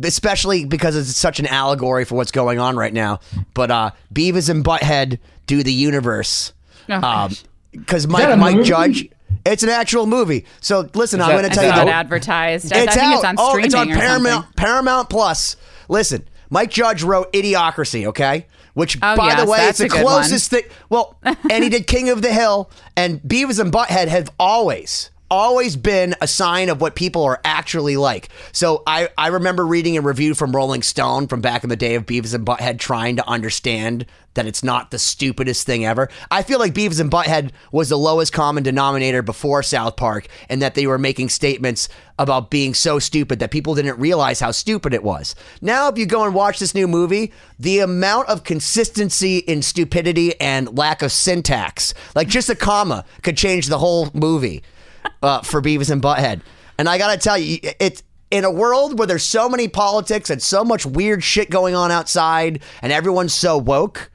[0.02, 3.20] especially because it's such an allegory for what's going on right now.
[3.54, 6.52] But uh, Beavis and Butthead do the universe.
[6.88, 7.32] Oh, Um,
[7.72, 8.68] because that Mike Mike movie?
[8.68, 9.08] Judge.
[9.46, 10.44] It's an actual movie.
[10.60, 12.72] So listen, I'm that- going to tell you I that saw the it advertised.
[12.72, 13.14] I, I it's think out.
[13.14, 14.52] it's on oh, it's on Paramount something.
[14.56, 15.56] Paramount Plus.
[15.88, 18.46] Listen, Mike Judge wrote Idiocracy, okay?
[18.80, 20.02] Which, Oh, by yes, the way, it's the one.
[20.02, 20.62] closest thing.
[20.88, 21.18] Well,
[21.50, 26.14] and he did King of the Hill, and Beavis and Butthead have always, always been
[26.20, 28.28] a sign of what people are actually like.
[28.52, 31.94] So I, I remember reading a review from Rolling Stone from back in the day
[31.94, 36.08] of Beavis and Butthead trying to understand that it's not the stupidest thing ever.
[36.30, 40.62] I feel like Beavis and Butthead was the lowest common denominator before South Park, and
[40.62, 41.88] that they were making statements
[42.18, 45.34] about being so stupid that people didn't realize how stupid it was.
[45.60, 50.38] Now, if you go and watch this new movie, the amount of consistency in stupidity
[50.40, 54.62] and lack of syntax, like just a comma, could change the whole movie
[55.22, 56.40] uh, for Beavis and Butthead.
[56.78, 60.40] And I gotta tell you, it's in a world where there's so many politics and
[60.40, 64.10] so much weird shit going on outside, and everyone's so woke.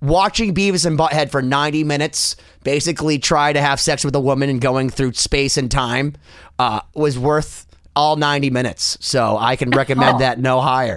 [0.00, 4.50] Watching Beavis and Butthead for 90 minutes, basically try to have sex with a woman
[4.50, 6.16] and going through space and time,
[6.58, 8.98] uh, was worth all 90 minutes.
[9.00, 10.96] So I can recommend that no higher.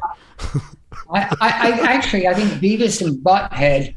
[1.11, 3.93] I, I, I actually, I think Beavis and Butthead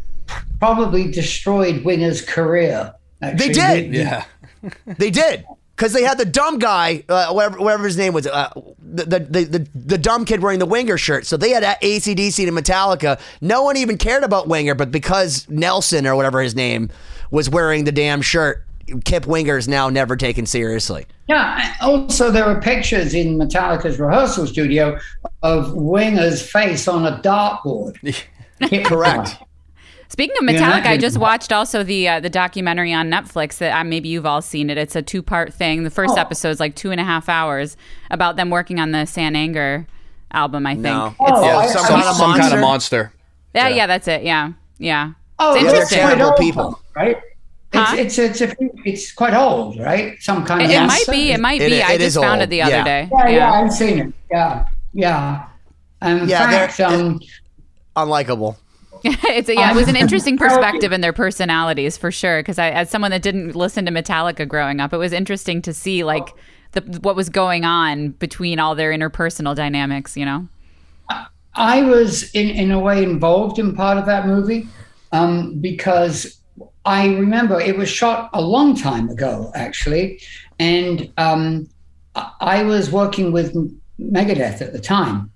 [0.58, 2.92] probably destroyed Winger's career.
[3.22, 3.54] Actually.
[3.54, 3.94] did.
[3.94, 4.24] Yeah.
[4.86, 5.44] They did.
[5.76, 9.44] Because they had the dumb guy, uh, whatever, whatever his name was, uh, the, the,
[9.44, 11.24] the, the, dumb kid wearing the Winger shirt.
[11.24, 13.20] So they had ACDC and Metallica.
[13.40, 16.90] No one even cared about Winger, but because Nelson or whatever his name
[17.30, 18.66] was wearing the damn shirt,
[19.04, 21.06] Kip Winger is now never taken seriously.
[21.28, 21.74] Yeah.
[21.80, 24.98] Also, there are pictures in Metallica's rehearsal studio
[25.42, 27.96] of Winger's face on a dartboard.
[28.84, 29.36] Correct.
[30.10, 33.78] Speaking of Metallica, that I just watched also the uh, the documentary on Netflix that
[33.78, 34.78] uh, maybe you've all seen it.
[34.78, 35.84] It's a two part thing.
[35.84, 36.20] The first Oh.
[36.20, 37.76] episode is like two and a half hours
[38.10, 39.36] about them working on the St.
[39.36, 39.86] Anger
[40.32, 40.66] album.
[40.66, 40.84] I think.
[40.84, 41.14] No.
[41.20, 42.56] Oh, Yeah, I- some, kind of some kind monster?
[42.56, 43.12] of monster.
[43.54, 44.22] Yeah, yeah, that's it.
[44.22, 45.12] Yeah, yeah.
[45.38, 45.98] Oh, It's that's interesting.
[46.00, 46.80] quite terrible old, people.
[46.96, 47.16] right?
[47.74, 47.96] Huh?
[47.98, 50.16] It's, it's it's a it's quite old, right?
[50.22, 50.82] Some kind It, of.
[50.84, 51.32] it might be.
[51.32, 51.82] It might It- be.
[51.82, 52.84] I it just found old, it the other yeah.
[52.84, 53.08] day.
[53.12, 54.12] Yeah, yeah, I've seen it.
[54.30, 55.44] Yeah, yeah.
[56.00, 57.20] And Yeah, fact, they're- um,
[57.94, 58.56] Unlikable.
[59.04, 62.40] it's a, yeah, it was an interesting perspective in their personalities for sure.
[62.40, 65.72] Because I, as someone that didn't listen to Metallica growing up, it was interesting to
[65.72, 66.28] see like
[66.72, 70.16] the what was going on between all their interpersonal dynamics.
[70.16, 70.48] You know.
[71.54, 74.68] I was in, in a way involved in part of that movie
[75.10, 76.38] um, because
[76.84, 80.20] I remember it was shot a long time ago, actually.
[80.58, 81.68] And um,
[82.14, 83.54] I I was working with
[84.00, 85.30] Megadeth at the time.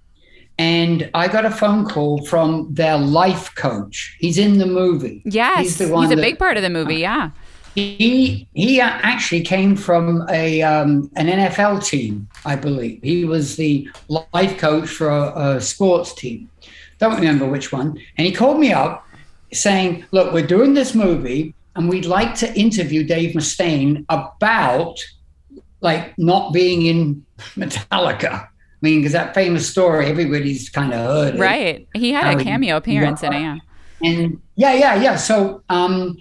[0.58, 4.16] And I got a phone call from their life coach.
[4.20, 5.22] He's in the movie.
[5.24, 6.96] Yes, He's he's, the one a that- big part of the movie.
[6.96, 7.30] Yeah.
[7.74, 13.00] He he actually came from a um, an NFL team, I believe.
[13.02, 16.50] He was the life coach for a, a sports team.
[16.98, 17.98] Don't remember which one.
[18.18, 19.06] And he called me up
[19.54, 24.98] saying, "Look, we're doing this movie, and we'd like to interview Dave Mustaine about
[25.80, 27.24] like not being in
[27.56, 28.48] Metallica."
[28.82, 31.86] I mean, because that famous story, everybody's kind of heard it Right.
[31.94, 33.40] He had a cameo appearance in it.
[33.40, 33.58] Yeah.
[34.02, 35.16] and yeah, yeah, yeah.
[35.16, 36.16] So, um,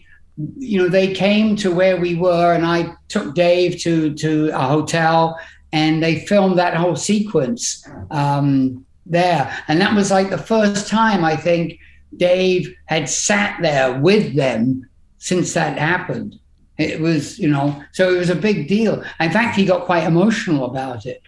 [0.58, 4.62] you know, they came to where we were, and I took Dave to to a
[4.62, 5.40] hotel,
[5.74, 9.52] and they filmed that whole sequence um, there.
[9.68, 11.80] And that was like the first time I think
[12.16, 16.38] Dave had sat there with them since that happened.
[16.78, 19.04] It was, you know, so it was a big deal.
[19.20, 21.22] In fact, he got quite emotional about it.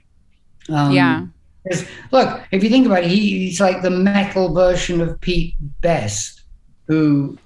[0.70, 1.26] Um, Yeah.
[1.64, 5.56] because, look, if you think about it, he, he's like the metal version of Pete
[5.82, 6.42] Best,
[6.88, 7.38] who,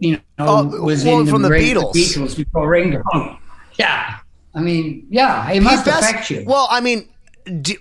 [0.00, 1.92] you know, Oh, was well, in from the Ring- Beatles.
[1.94, 3.02] Beatles before Ringo.
[3.78, 4.18] Yeah,
[4.54, 6.44] I mean, yeah, it must Best- affect you.
[6.46, 7.08] Well, I mean,
[7.60, 7.74] do,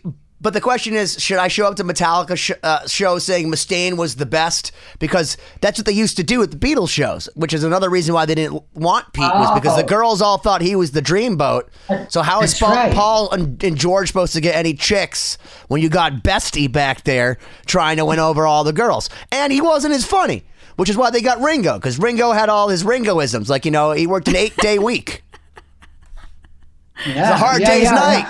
[0.45, 3.97] but the question is, should I show up to Metallica sh- uh, show saying Mustaine
[3.97, 4.71] was the best?
[4.99, 8.13] Because that's what they used to do at the Beatles shows, which is another reason
[8.13, 9.87] why they didn't want Pete was because the Oh.
[9.87, 11.63] girls all thought he was the dreamboat.
[12.09, 12.93] So how is Paul, right.
[12.93, 17.39] Paul and, and George supposed to get any chicks when you got Bestie back there
[17.65, 19.09] trying to win over all the girls?
[19.31, 20.43] And he wasn't as funny.
[20.75, 23.49] Which is why they got Ringo, because Ringo had all his Ringoisms.
[23.49, 25.23] Like, you know, he worked an eight day week.
[27.07, 28.27] yeah, a hard day's night.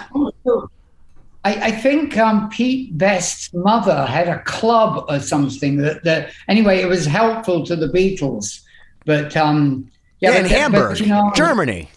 [1.45, 6.81] I, I think um, Pete Best's mother had a club or something that, that anyway,
[6.81, 8.62] it was helpful to the Beatles.
[9.05, 11.89] But um, yeah, Yeah, in but- but, Hamburg, you know, Germany.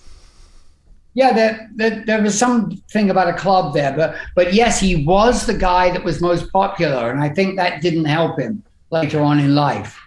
[1.14, 5.46] Yeah, there, there, there was something about a club there, but but yes, he was
[5.46, 9.40] the guy that was most popular, and I think that didn't help him later on
[9.40, 9.98] in life.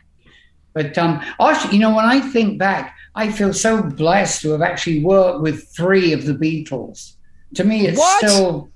[0.74, 4.62] But um, actually, you know, when I think back, I feel so blessed to have
[4.62, 7.16] actually worked with three of the Beatles.
[7.56, 8.20] To me, it's What?
[8.20, 8.71] still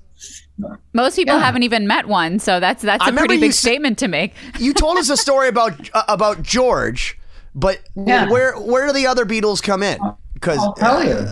[0.93, 1.41] Most people Yeah.
[1.43, 4.07] haven't even met one, so that's that's I a remember pretty big sa- statement to
[4.07, 4.33] make.
[4.59, 7.17] you told us a story about uh, about George,
[7.53, 8.29] but Yeah.
[8.29, 9.99] where where do the other Beatles come in?
[10.33, 11.27] Because I'll tell you.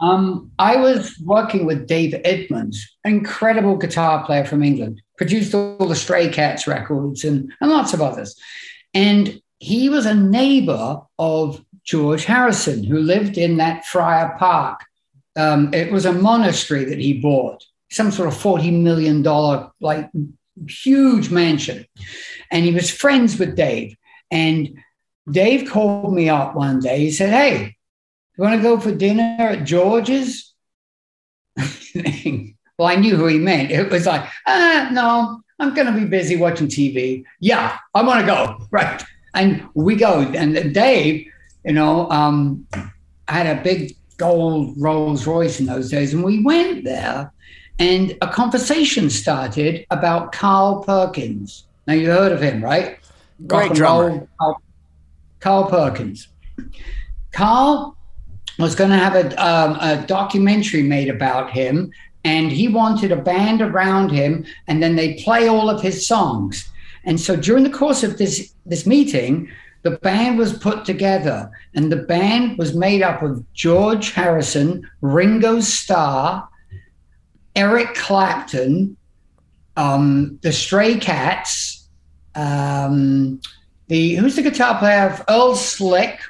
[0.00, 5.94] Um, I was working with Dave Edmunds, incredible guitar player from England, produced all the
[5.94, 8.34] Stray Cats records and, and lots of others.
[8.94, 14.80] And he was a neighbor of George Harrison, who lived in that Friar Park.
[15.36, 19.22] Um, it was a monastery that he bought, some sort of $40 million,
[19.80, 20.10] like
[20.66, 21.86] huge mansion.
[22.50, 23.96] And he was friends with Dave.
[24.30, 24.78] And
[25.30, 26.98] Dave called me up one day.
[26.98, 27.76] He said, Hey,
[28.36, 30.54] you want to go for dinner at George's?
[31.56, 33.70] well, I knew who he meant.
[33.70, 37.24] It was like, ah, no, I'm going to be busy watching TV.
[37.40, 38.58] Yeah, I want to go.
[38.70, 39.02] Right.
[39.34, 40.20] And we go.
[40.20, 41.26] And Dave,
[41.64, 42.66] you know, um,
[43.28, 46.14] had a big gold Rolls Royce in those days.
[46.14, 47.32] And we went there
[47.82, 51.64] and a conversation started about Carl Perkins.
[51.88, 53.00] Now, you heard of him, right?
[53.48, 54.28] Great Rock drummer.
[54.38, 54.62] Carl,
[55.40, 56.28] Carl Perkins.
[57.32, 57.96] Carl
[58.60, 61.90] was going to have a, um, a documentary made about him,
[62.22, 66.70] and he wanted a band around him, and then they play all of his songs.
[67.02, 69.50] And so during the course of this this meeting,
[69.82, 75.58] the band was put together, and the band was made up of George Harrison, Ringo
[75.58, 76.48] Starr,
[77.54, 78.96] Eric Clapton,
[79.76, 81.88] um, the Stray Cats,
[82.34, 83.40] um,
[83.88, 85.10] the who's the guitar player?
[85.10, 86.20] Of Earl Slick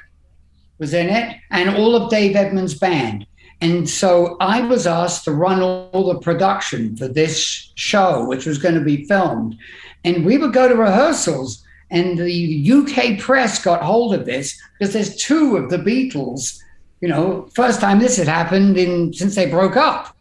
[0.79, 3.25] was in it, and all of Dave Edmunds' band.
[3.61, 8.57] And so I was asked to run all the production for this show, which was
[8.57, 9.57] going to be filmed.
[10.03, 14.93] And we would go to rehearsals, and the UK press got hold of this because
[14.93, 16.59] there's two of the Beatles.
[16.99, 20.13] You know, first time this had happened in since they broke up,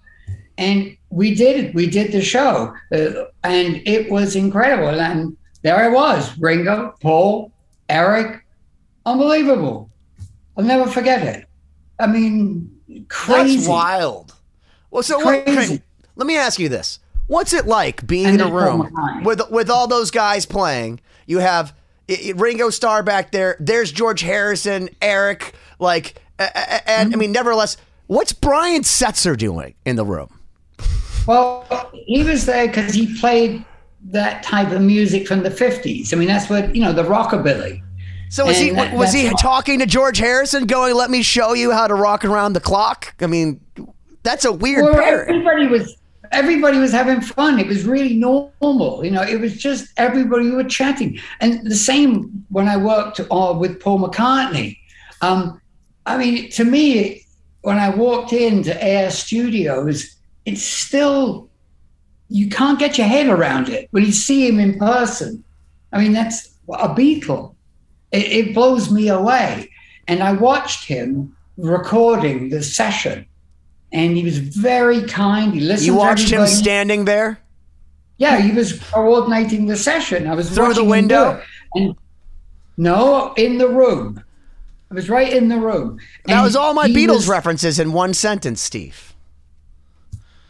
[0.57, 1.75] and we did it.
[1.75, 4.89] We did the show, uh, and it was incredible.
[5.01, 7.53] And there I was, Ringo, Paul,
[7.89, 8.45] Eric,
[9.07, 9.91] unbelievable.
[10.57, 11.47] I'll never forget it.
[11.99, 12.71] I mean,
[13.09, 13.57] crazy.
[13.57, 14.35] That's wild.
[14.91, 15.83] Well, so what, Crazy.
[16.17, 19.71] let me ask you this: What's it like being And in a room with with
[19.71, 21.01] all those guys playing?
[21.27, 21.75] You have
[22.11, 23.57] i- i- Ringo Starr back there.
[23.61, 25.55] There's George Harrison, Eric.
[25.79, 27.13] Like, and Mm-hmm.
[27.13, 30.39] I mean, nevertheless, what's Brian Setzer doing in the room?
[31.27, 31.65] Well,
[32.07, 33.65] he was there because he played
[34.07, 36.13] that type of music from the 50s.
[36.13, 37.81] I mean, that's what, you know, the rockabilly.
[38.29, 41.71] So was he that- was he talking to George Harrison, going, "Let me show you
[41.71, 43.15] how to rock around the clock"?
[43.21, 43.61] I mean,
[44.23, 45.29] that's a weird Well, pairing.
[45.29, 45.97] everybody was
[46.33, 47.59] everybody was having fun.
[47.59, 49.05] It was really normal.
[49.05, 51.19] You know, it was just everybody were chatting.
[51.41, 54.79] And the same when I worked uh, with Paul McCartney.
[55.21, 55.61] Um,
[56.07, 57.27] I mean, to me,
[57.61, 61.49] when I walked into Air Studios, it's still
[62.29, 65.45] you can't get your head around it when you see him in person.
[65.93, 67.55] I mean, that's a Beatle.
[68.11, 69.71] It, it blows me away.
[70.09, 73.27] And I watched him recording the session,
[73.93, 75.53] and he was very kind.
[75.53, 75.87] He listened.
[75.87, 77.39] You watched him standing there.
[78.17, 80.27] Yeah, he was coordinating the session.
[80.27, 81.43] I was Through the window?
[81.75, 81.95] and
[82.79, 84.23] no, in the room.
[84.91, 85.99] I was right in the room.
[86.27, 89.12] That And was all my Beatles was- references in one sentence, Steve.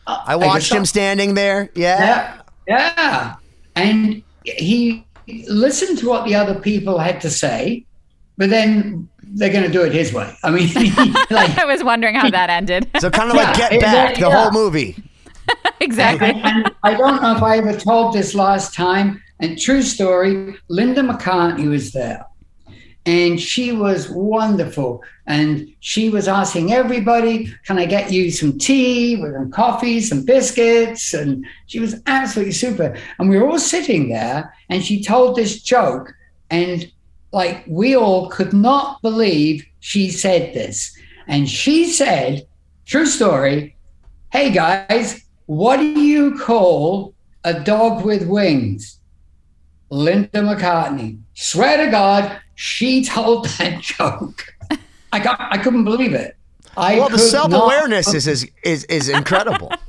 [0.07, 1.71] Uh, I watched guess him standing there.
[1.75, 2.39] Yeah.
[2.69, 3.35] Yeah, yeah,
[3.77, 5.05] and he
[5.49, 7.85] listened to what the other people had to say,
[8.39, 10.33] but then they're going to do it his way.
[10.43, 10.69] I mean,
[11.31, 12.91] like I was wondering how that ended.
[13.01, 14.43] So kind of like Yeah, Get it- Back, the yeah.
[14.43, 14.97] whole movie.
[15.81, 16.31] exactly.
[16.43, 19.23] and I don't know if I ever told this last time.
[19.41, 22.25] And true story, Linda McCartney was there.
[23.05, 25.03] And she was wonderful.
[25.27, 30.25] And she was asking everybody, Can I get you some tea with some coffee, some
[30.25, 31.13] biscuits?
[31.15, 32.97] And she was absolutely super.
[33.19, 36.15] And we were all sitting there, and she told this joke.
[36.51, 36.91] And
[37.33, 40.97] like, we all could not believe she said this.
[41.27, 42.47] And she said,
[42.87, 43.77] True story,
[44.31, 49.01] Hey guys, what do you call a dog with wings?
[49.91, 51.21] Linda McCartney.
[51.35, 54.45] Swear to God, she told that joke.
[55.13, 56.37] I got, I couldn't believe it.
[56.77, 59.71] I Well, the self not- awareness is, is is is incredible.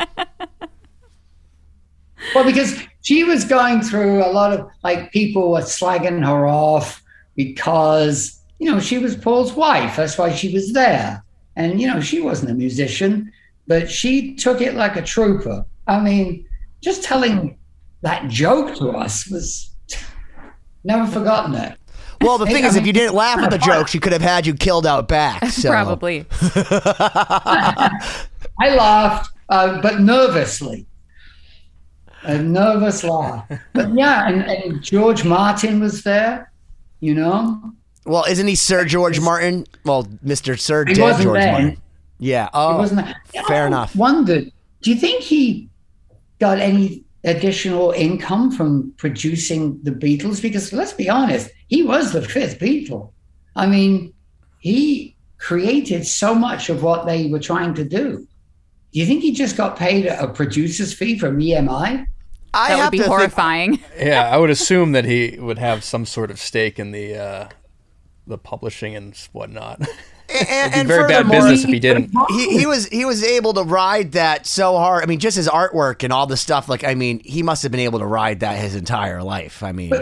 [2.34, 7.04] Well, because she was going through a lot of like people were slagging her off
[7.36, 9.98] because you know she was Paul's wife.
[9.98, 11.22] That's why she was there,
[11.58, 13.32] and you know she wasn't a musician,
[13.68, 15.66] but she took it like a trooper.
[15.88, 16.46] I mean,
[16.82, 17.58] just telling
[18.02, 19.76] that joke to us was
[20.86, 21.78] never forgotten it.
[22.22, 24.46] Well, the thing is, if you didn't laugh at the joke, she could have had
[24.46, 25.44] you killed out back.
[25.54, 25.70] So.
[25.70, 26.26] Probably.
[26.42, 27.90] I
[28.76, 30.86] laughed, uh, but nervously.
[32.24, 33.46] A nervous laugh.
[33.74, 36.52] But yeah, and, and George Martin was there,
[37.02, 37.74] you know.
[38.06, 39.66] Well, isn't he Sir George Martin?
[39.86, 40.60] Well, Mr.
[40.60, 41.52] Sir He wasn't George there.
[41.52, 41.78] Martin.
[42.20, 42.50] Yeah.
[42.54, 43.44] Oh, He wasn't there.
[43.48, 43.96] fair I enough.
[43.96, 44.52] Wondered,
[44.82, 45.70] do you think he
[46.40, 50.42] got any additional income from producing the Beatles?
[50.42, 53.12] Because let's be honest, he was the fifth Beatle.
[53.56, 54.14] I mean,
[54.60, 58.28] he created so much of what they were trying to do.
[58.92, 62.06] Do you think he just got paid a, a producer's fee from EMI?
[62.56, 63.80] I That would be to think- horrifying.
[63.98, 67.48] Yeah, I would assume that he would have some sort of stake in the uh,
[68.28, 69.82] the publishing and whatnot.
[70.30, 72.12] and, It'd and very bad furthermore, business if he didn't.
[72.30, 75.04] he, he was he was able to ride that so hard.
[75.04, 76.70] I mean, just his artwork and all the stuff.
[76.70, 79.64] Like, I mean, he must have been able to ride that his entire life.
[79.64, 79.94] I mean,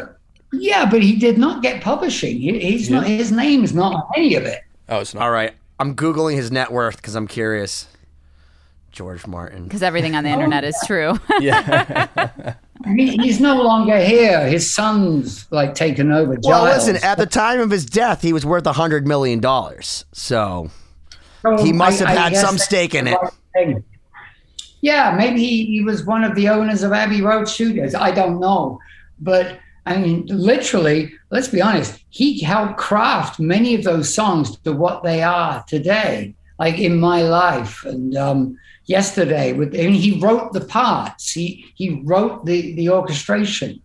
[0.53, 2.37] Yeah, but he did not get publishing.
[2.37, 3.05] He, he's not.
[3.05, 4.61] His name is not on any of it.
[4.89, 5.23] Oh, it's not.
[5.23, 5.53] all right.
[5.79, 7.87] I'm googling his net worth because I'm curious.
[8.91, 9.63] George Martin.
[9.71, 11.19] Because everything on the internet is oh, true.
[11.39, 12.07] Yeah,
[12.95, 14.47] He, he's no longer here.
[14.47, 16.37] His son's like taken over.
[16.43, 16.97] Well, listen.
[16.97, 20.05] At the time of his death, he was worth a hundred million dollars.
[20.11, 20.69] So
[21.41, 23.17] So he must I- have had some stake in it.
[23.53, 23.83] thing.
[24.81, 27.93] Yeah, maybe he, he was one of the owners of Abbey Road Studios.
[27.93, 28.79] I don't know,
[29.19, 32.03] but I mean, literally, let's be honest.
[32.09, 36.33] He helped craft many of those songs to what they are today.
[36.59, 38.57] Like in my life and um,
[38.91, 41.31] yesterday, with and he wrote the parts.
[41.31, 43.81] He he wrote the the orchestration.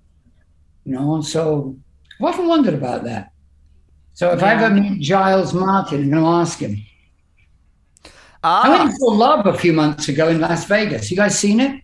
[0.84, 1.76] You know, and so
[2.20, 3.30] I've often wondered about that.
[4.14, 6.76] So if I ever meet Giles Martin, I'm going to ask him.
[8.04, 8.08] I
[8.44, 11.10] Ah, went for Love a few months ago in Las Vegas.
[11.10, 11.82] You guys seen it?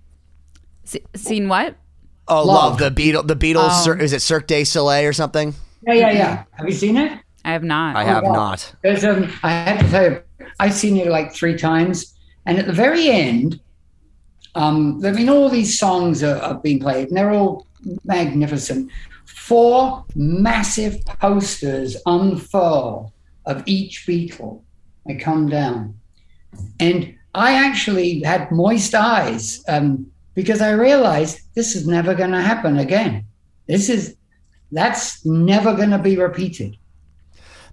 [0.85, 1.77] Se- Seen what?
[2.29, 2.95] oh, love, Love.
[2.97, 3.27] the Beatles.
[3.27, 3.69] The Beatles.
[3.71, 3.83] Oh.
[3.85, 5.55] Cir- is it Cirque du Soleil or something?
[5.87, 6.45] Yeah, yeah, yeah.
[6.53, 7.19] Have you seen it?
[7.45, 7.97] I have not.
[7.97, 8.33] I have wow.
[8.33, 8.73] not.
[8.83, 10.23] There's um, I have to tell you,
[10.61, 12.12] I've seen it like three times,
[12.47, 13.61] and at the very end,
[14.55, 17.67] um, I mean, all these songs are, are being played, and they're all
[18.05, 18.91] magnificent.
[19.25, 23.13] Four massive posters unfurl
[23.47, 24.63] of each Beatle,
[25.07, 25.99] They come down.
[26.79, 32.43] And I actually had moist eyes um, because I realized this is never going to
[32.43, 33.25] happen again.
[33.67, 34.17] This is,
[34.71, 36.77] that's never going to be repeated.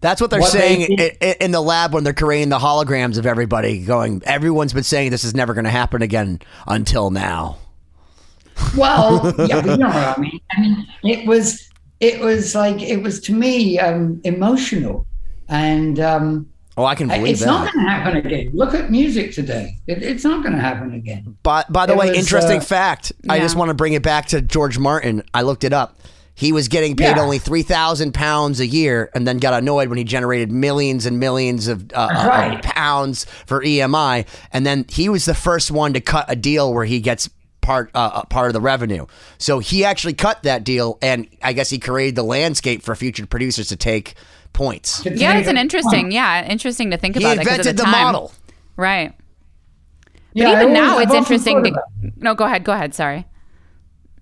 [0.02, 3.18] That's what they're what saying they in, in the lab when they're creating the holograms
[3.18, 3.84] of everybody.
[3.84, 7.58] Going, everyone's been saying this is never going to happen again until now.
[8.78, 10.39] Well, yeah, but you know what I mean.
[10.52, 11.70] I mean, it was,
[12.00, 15.06] it was like, it was to me um, emotional,
[15.50, 17.47] and um, Oh, I can believe it's that.
[17.47, 18.52] not going to happen again.
[18.54, 19.78] Look at music today.
[19.86, 21.36] It, it's not going to happen again.
[21.43, 23.12] But by the it way, was, interesting uh, fact.
[23.24, 23.34] Yeah.
[23.34, 25.24] I just want to bring it back to George Martin.
[25.34, 26.00] I looked it up.
[26.40, 27.22] He was getting paid yeah.
[27.22, 31.20] only three thousand pounds a year, and then got annoyed when he generated millions and
[31.20, 32.56] millions of, uh, right.
[32.56, 34.26] of pounds for EMI.
[34.54, 37.30] And then he was the first one to cut a deal where he gets
[37.60, 39.06] part uh, part of the revenue.
[39.38, 43.26] So he actually cut that deal, and I guess he created the landscape for future
[43.26, 44.14] producers to take
[44.54, 45.06] points.
[45.06, 46.10] Yeah, it's an interesting.
[46.10, 47.34] Yeah, interesting to think he about.
[47.34, 48.32] He invented the, the model,
[48.78, 49.14] right?
[50.06, 51.66] But yeah, even now, it's interesting.
[51.66, 51.82] To,
[52.16, 52.64] no, go ahead.
[52.64, 52.96] Go ahead.
[52.96, 53.26] Sorry.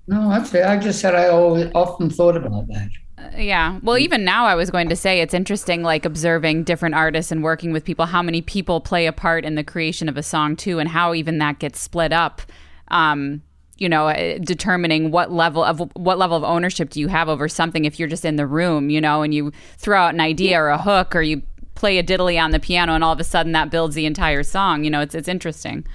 [0.08, 0.56] No, it.
[0.56, 2.90] I just said I always often thought about that.
[3.36, 3.80] Yeah.
[3.84, 7.44] Well, even now, I was going to say it's interesting, like observing different artists and
[7.44, 10.56] working with people, how many people play a part in the creation of a song,
[10.56, 12.42] too, and how even that gets split up.
[12.90, 13.42] Um,
[13.78, 17.48] you know uh, determining what level of what level of ownership do you have over
[17.48, 20.60] something if you're just in the room you know and you throw out an idea
[20.60, 21.42] or a hook or you
[21.76, 24.44] play a diddly on the piano and all of a sudden that builds the entire
[24.44, 25.86] song you know it's it's interesting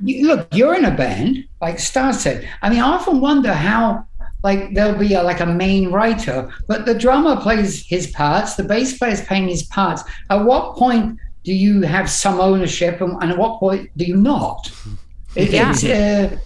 [0.00, 4.04] you, look you're in a band like star said i mean i often wonder how
[4.44, 8.62] like there'll be a, like a main writer but the drummer plays his parts the
[8.62, 13.32] bass player's playing his parts at what point do you have some ownership and, and
[13.32, 14.70] at what point do you not
[15.36, 15.70] it, yeah.
[15.70, 16.38] it's uh,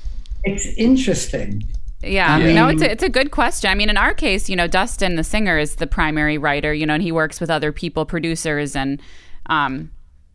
[0.44, 1.64] it's interesting.
[2.02, 3.70] Yeah, I mean, no, it's a, it's a good question.
[3.70, 6.86] I mean, in our case, you know, Dustin, the singer, is the primary writer, you
[6.86, 9.02] know, and he works with other people, producers, and
[9.46, 9.90] um,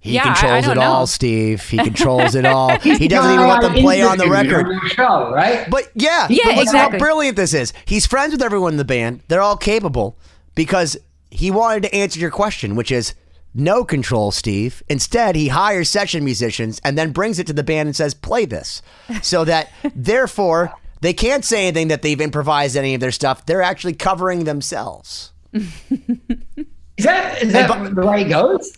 [0.06, 0.82] he yeah, controls I, I it know.
[0.84, 1.68] all, Steve.
[1.68, 2.70] He controls it all.
[2.80, 4.68] he doesn't even let them play on the record.
[4.90, 5.68] Show, right?
[5.68, 7.00] But yeah, yeah, but listen exactly.
[7.00, 7.74] how brilliant this is.
[7.86, 9.22] He's friends with everyone in the band.
[9.30, 10.16] They're all capable
[10.54, 10.96] because
[11.32, 13.16] he wanted to answer your question, which is
[13.56, 14.84] no control, Steve.
[14.90, 18.46] Instead, he hires session musicians and then brings it to the band and says, play
[18.46, 18.84] this.
[19.24, 23.44] So that, therefore, they can't say anything that they've improvised any of their stuff.
[23.48, 25.32] They're actually covering themselves.
[25.52, 25.66] is
[27.00, 28.72] that, is that but, the way it goes?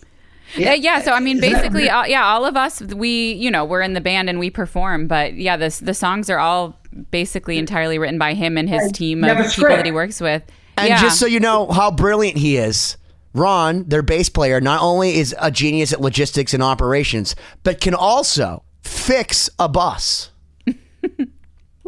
[0.56, 1.02] Yeah, yeah.
[1.02, 4.00] So I mean, basically, uh, yeah, all of us, we, you know, we're in the
[4.00, 5.06] band and we perform.
[5.06, 6.78] But yeah, the the songs are all
[7.10, 10.42] basically entirely written by him and his team of people that he works with.
[10.76, 11.00] And yeah.
[11.00, 12.96] just so you know how brilliant he is,
[13.34, 17.94] Ron, their bass player, not only is a genius at logistics and operations, but can
[17.94, 20.30] also fix a bus.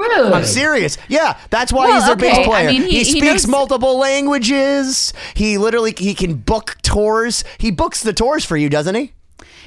[0.01, 0.32] Really?
[0.32, 0.98] I'm serious.
[1.09, 2.38] Yeah, that's why well, he's their okay.
[2.38, 2.68] bass player.
[2.68, 5.12] I mean, he, he, he, speaks knows- multiple languages.
[5.34, 7.44] He literally he can book tours.
[7.59, 9.12] He books the tours for you, doesn't he?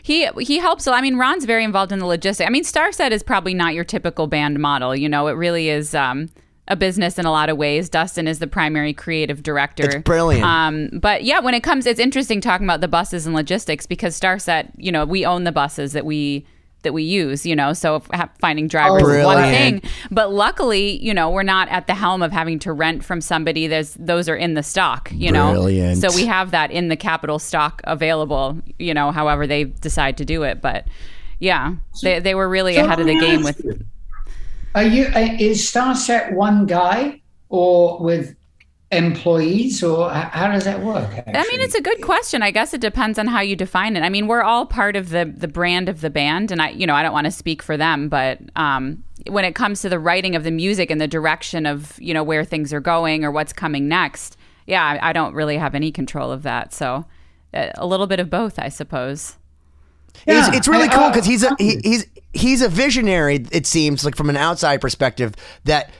[0.02, 0.88] He he helps.
[0.88, 2.48] I mean, Ron's very involved in the logistics.
[2.48, 4.96] I mean, Starset is probably not your typical band model.
[4.96, 5.96] You know, it really is.
[5.96, 6.30] Um,
[6.70, 7.90] a business in a lot of ways.
[7.90, 9.84] Dustin is the primary creative director.
[9.84, 10.46] It's brilliant.
[10.46, 14.18] Um, but yeah, when it comes, it's interesting talking about the buses and logistics because
[14.18, 16.46] Starset, you know, we own the buses that we
[16.84, 18.02] that we use, you know, so
[18.40, 19.82] finding drivers oh, is one thing.
[20.12, 23.68] But luckily, you know, we're not at the helm of having to rent from somebody.
[23.68, 26.02] There's those are in the stock, you brilliant.
[26.02, 30.18] know, so we have that in the capital stock available, you know, however they decide
[30.18, 30.62] to do it.
[30.62, 30.88] But
[31.40, 33.66] yeah, they they were really so ahead of the game with.
[34.76, 38.36] Are you uh, is Starset one guy or with
[38.96, 41.36] employees or how does that work actually?
[41.36, 44.02] i mean it's a good question i guess it depends on how you define it
[44.02, 46.88] i mean we're all part of the the brand of the band and i you
[46.88, 50.00] know i don't want to speak for them but um, when it comes to the
[50.00, 53.32] writing of the music and the direction of you know where things are going or
[53.32, 57.06] what's coming next yeah i, I don't really have any control of that so
[57.54, 59.38] uh, a little bit of both i suppose
[60.28, 60.48] yeah.
[60.48, 63.46] It's, it's really cool because he's a he, he's he's a visionary.
[63.52, 65.34] It seems like from an outside perspective
[65.66, 65.92] that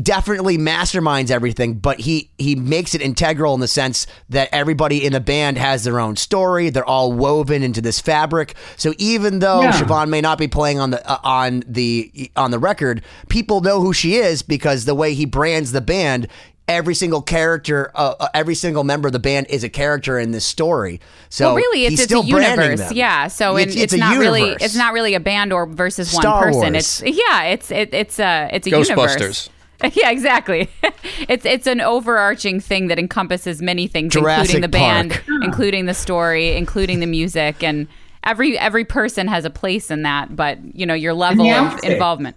[0.00, 5.12] definitely masterminds everything, but he he makes it integral in the sense that everybody in
[5.12, 6.70] the band has their own story.
[6.70, 8.54] They're all woven into this fabric.
[8.76, 9.72] So even though yeah.
[9.72, 13.80] Siobhan may not be playing on the uh, on the on the record, people know
[13.80, 16.28] who she is because the way he brands the band
[16.68, 20.32] every single character, uh, uh, every single member of the band is a character in
[20.32, 21.00] this story.
[21.30, 22.80] So well, really, it's, he's it's still a universe.
[22.80, 22.92] Them.
[22.94, 23.28] Yeah.
[23.28, 24.40] So it's, it's, it's not universe.
[24.40, 26.72] really it's not really a band or versus Star one person.
[26.74, 27.02] Wars.
[27.02, 27.42] It's yeah.
[27.44, 28.90] It's it, it's a it's a Ghostbusters.
[28.90, 29.50] universe.
[29.94, 30.68] Yeah, exactly.
[31.28, 35.44] it's it's an overarching thing that encompasses many things, Jurassic including the band, Park.
[35.44, 37.86] including the story, including the music, and
[38.24, 40.34] every every person has a place in that.
[40.34, 41.92] But you know your level of outfit.
[41.92, 42.36] involvement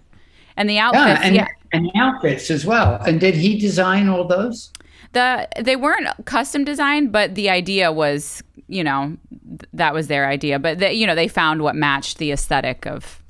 [0.56, 1.20] and the outfits.
[1.20, 1.48] Yeah, and, yeah.
[1.72, 3.00] and the outfits as well.
[3.02, 4.70] And did he design all those?
[5.12, 9.16] The they weren't custom designed, but the idea was, you know,
[9.48, 10.58] th- that was their idea.
[10.58, 13.22] But they, you know, they found what matched the aesthetic of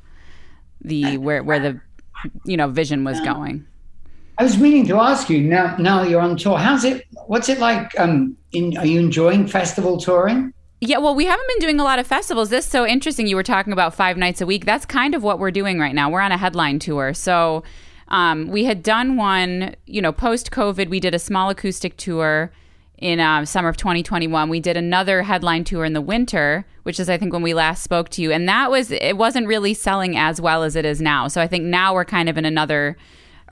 [0.80, 1.80] the where where the
[2.44, 3.66] you know vision was going.
[4.38, 5.76] I was meaning to ask you now.
[5.76, 6.58] Now you're on tour.
[6.58, 7.06] How's it?
[7.26, 7.98] What's it like?
[7.98, 10.52] Um, in, are you enjoying festival touring?
[10.80, 12.50] Yeah, well, we haven't been doing a lot of festivals.
[12.50, 13.26] This is so interesting.
[13.28, 14.64] You were talking about five nights a week.
[14.64, 16.10] That's kind of what we're doing right now.
[16.10, 17.14] We're on a headline tour.
[17.14, 17.62] So
[18.08, 20.88] um, we had done one, you know, post COVID.
[20.88, 22.50] We did a small acoustic tour
[22.98, 24.48] in uh, summer of 2021.
[24.48, 27.84] We did another headline tour in the winter, which is I think when we last
[27.84, 31.00] spoke to you, and that was it wasn't really selling as well as it is
[31.00, 31.28] now.
[31.28, 32.96] So I think now we're kind of in another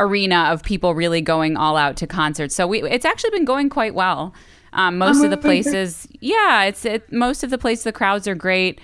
[0.01, 2.55] arena of people really going all out to concerts.
[2.55, 4.35] So we it's actually been going quite well.
[4.73, 8.35] Um, most of the places, yeah, it's it, most of the places the crowds are
[8.35, 8.81] great.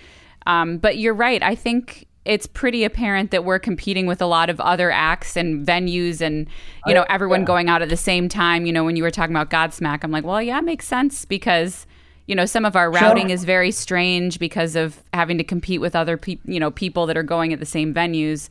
[0.47, 1.43] Um, but you're right.
[1.43, 5.65] I think it's pretty apparent that we're competing with a lot of other acts and
[5.67, 6.49] venues and
[6.87, 7.47] you know everyone yeah.
[7.47, 10.11] going out at the same time you know when you were talking about godsmack i'm
[10.11, 11.87] like well yeah it makes sense because
[12.27, 13.35] you know some of our routing sure.
[13.35, 17.17] is very strange because of having to compete with other people you know people that
[17.17, 18.49] are going at the same venues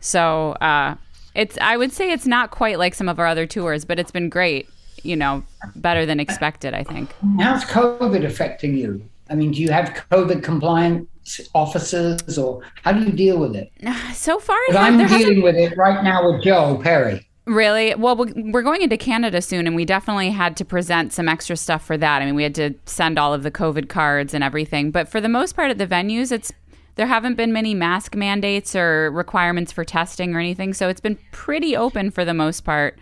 [0.00, 0.94] so uh,
[1.38, 4.10] it's i would say it's not quite like some of our other tours but it's
[4.10, 4.68] been great
[5.02, 5.42] you know
[5.76, 10.42] better than expected i think how's covid affecting you i mean do you have covid
[10.42, 11.08] compliant
[11.54, 13.70] officers, or how do you deal with it?
[14.14, 17.26] So far, I'm dealing with it right now with Joe Perry.
[17.44, 17.94] Really?
[17.94, 21.84] Well, we're going into Canada soon, and we definitely had to present some extra stuff
[21.84, 22.20] for that.
[22.20, 24.90] I mean, we had to send all of the COVID cards and everything.
[24.90, 26.52] But for the most part, at the venues, it's
[26.98, 31.16] there haven't been many mask mandates or requirements for testing or anything, so it's been
[31.30, 32.98] pretty open for the most part.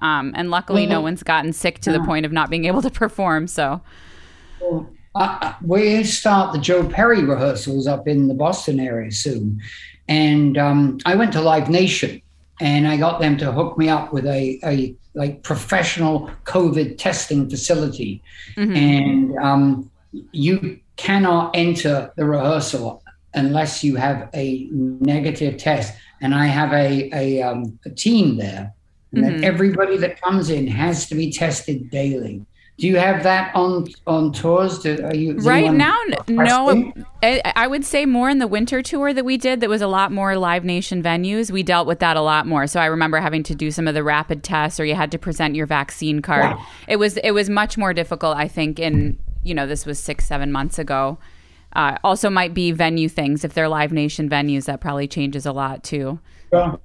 [0.00, 2.82] Um, and luckily, well, no one's gotten sick to the point of not being able
[2.82, 3.46] to perform.
[3.46, 3.80] So.
[4.60, 9.62] Well, uh, we start the Joe Perry rehearsals up in the Boston area soon.
[10.08, 12.20] And um, I went to Live Nation
[12.60, 17.48] and I got them to hook me up with a, a like professional COVID testing
[17.48, 18.24] facility.
[18.56, 18.76] Mm-hmm.
[18.76, 19.90] And um,
[20.32, 23.04] you cannot enter the rehearsal
[23.36, 25.94] unless you have a negative test.
[26.20, 28.72] And I have a, a, um, a team there.
[29.12, 29.44] And mm-hmm.
[29.44, 32.44] everybody that comes in has to be tested daily.
[32.78, 34.80] Do you have that on on tours?
[34.80, 35.98] Do, are you right now?
[36.28, 39.60] No, I, I, would say more in the winter tour that we did.
[39.60, 41.50] That was a lot more Live Nation venues.
[41.50, 42.66] We dealt with that a lot more.
[42.66, 45.18] So I remember having to do some of the rapid tests, or you had to
[45.18, 46.44] present your vaccine card.
[46.44, 46.66] Yeah.
[46.86, 48.36] It was it was much more difficult.
[48.36, 51.16] I think in you know this was six seven months ago.
[51.76, 54.64] Uh, also, might be venue things if they're Live Nation venues.
[54.64, 56.18] That probably changes a lot too.
[56.50, 56.76] Yeah.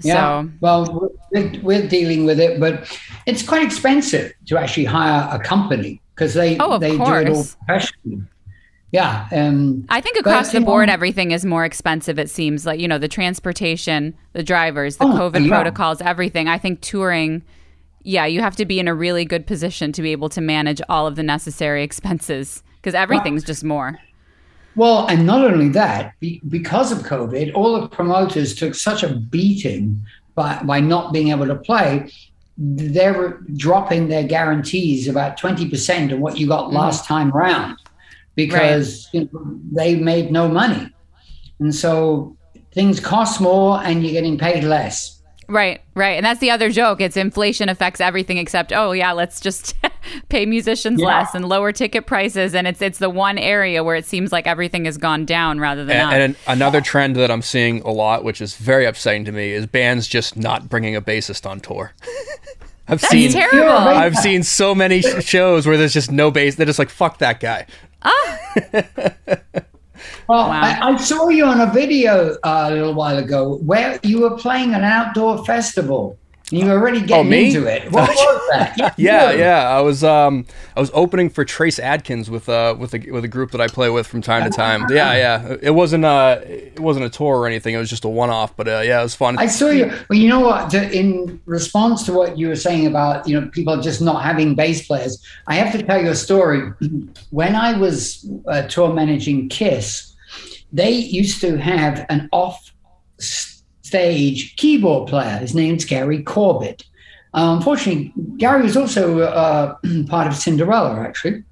[0.00, 0.42] Yeah.
[0.42, 5.38] So, well, we're, we're, dealing with it, but it's quite expensive to actually hire a
[5.38, 7.24] company because they oh, they course.
[7.24, 8.22] do it all professionally.
[8.90, 9.28] Yeah.
[9.30, 12.18] Um, I think across the board, know, everything is more expensive.
[12.18, 15.48] It seems like you know the transportation, the drivers, the oh, COVID yeah.
[15.48, 16.48] protocols, everything.
[16.48, 17.44] I think touring.
[18.02, 20.82] Yeah, you have to be in a really good position to be able to manage
[20.88, 23.98] all of the necessary expenses because everything's just more.
[24.76, 29.12] Well, and not only that, be, because of COVID, all the promoters took such a
[29.12, 30.00] beating
[30.36, 32.12] by, by not being able to play.
[32.56, 36.76] They're dropping their guarantees about 20% of what you got mm-hmm.
[36.76, 37.76] last time round
[38.36, 39.22] because right.
[39.22, 40.88] you know, they made no money.
[41.58, 42.36] And so
[42.70, 45.20] things cost more and you're getting paid less.
[45.48, 46.12] Right, right.
[46.12, 47.00] And that's the other joke.
[47.00, 49.74] It's inflation affects everything except, oh yeah, let's just
[50.28, 51.06] pay musicians yeah.
[51.06, 52.54] less and lower ticket prices.
[52.54, 55.84] And it's it's the one area where it seems like everything has gone down rather
[55.84, 56.14] than and, up.
[56.14, 59.66] And another trend that I'm seeing a lot, which is very upsetting to me, is
[59.66, 61.92] bands just not bringing a bassist on tour.
[62.88, 63.72] I've That's seen terrible.
[63.72, 66.54] I've seen so many shows where there's just no bass.
[66.54, 67.66] They're just like, fuck that guy.
[68.02, 68.38] Ah.
[70.28, 70.60] Well, wow.
[70.60, 74.36] I, I, saw you on a video uh, a little while ago where you were
[74.36, 76.18] playing an outdoor festival.
[76.52, 77.90] You were already oh, getting oh, into it.
[77.96, 78.94] What was that?
[78.98, 79.68] yeah, yeah.
[79.68, 83.28] I was um I was opening for Trace Adkins with uh with a with a
[83.28, 84.86] group that I play with from time to time.
[84.96, 85.56] Yeah, yeah.
[85.60, 87.74] It wasn't uh it wasn't a tour or anything.
[87.74, 88.56] It was just a one off.
[88.56, 89.38] But uh, yeah, it was fun.
[89.38, 89.92] I saw you.
[90.08, 90.72] Well, you know what?
[90.72, 94.86] In response to what you were saying about you know people just not having bass
[94.86, 96.72] players, I have to tell you a story.
[97.30, 100.12] When I was uh, tour managing Kiss
[100.72, 102.72] they used to have an off
[103.86, 105.38] stage keyboard player.
[105.38, 106.84] His name's Gary Corbett.
[107.34, 109.76] Uh, unfortunately, Gary was also uh,
[110.08, 111.44] part of Cinderella, actually.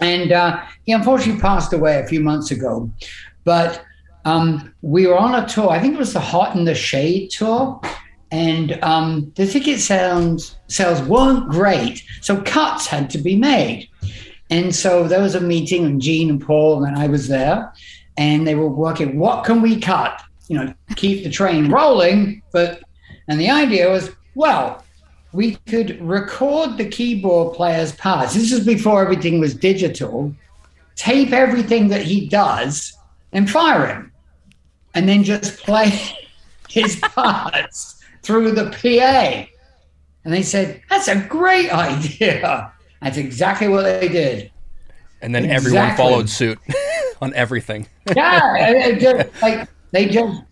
[0.00, 2.90] And uh, he unfortunately passed away a few months ago.
[3.44, 3.84] But
[4.24, 7.30] um, we were on a tour, I think it was the Hot in the Shade
[7.30, 7.80] tour.
[8.30, 12.02] And um, the ticket sales, sales weren't great.
[12.20, 13.88] So cuts had to be made.
[14.50, 17.72] And so there was a meeting, and Gene and Paul and I was there
[18.20, 22.82] and they were working what can we cut you know keep the train rolling but
[23.28, 24.84] and the idea was well
[25.32, 28.34] we could record the keyboard player's parts.
[28.34, 30.34] This is before everything was digital.
[30.96, 32.96] Tape everything that he does
[33.32, 34.12] and fire him,
[34.94, 35.92] and then just play
[36.68, 39.46] his parts through the PA.
[40.24, 44.50] And they said, "That's a great idea." That's exactly what they did.
[45.22, 45.78] And then exactly.
[45.78, 46.58] everyone followed suit
[47.22, 47.86] on everything.
[48.14, 50.42] yeah, just, like they just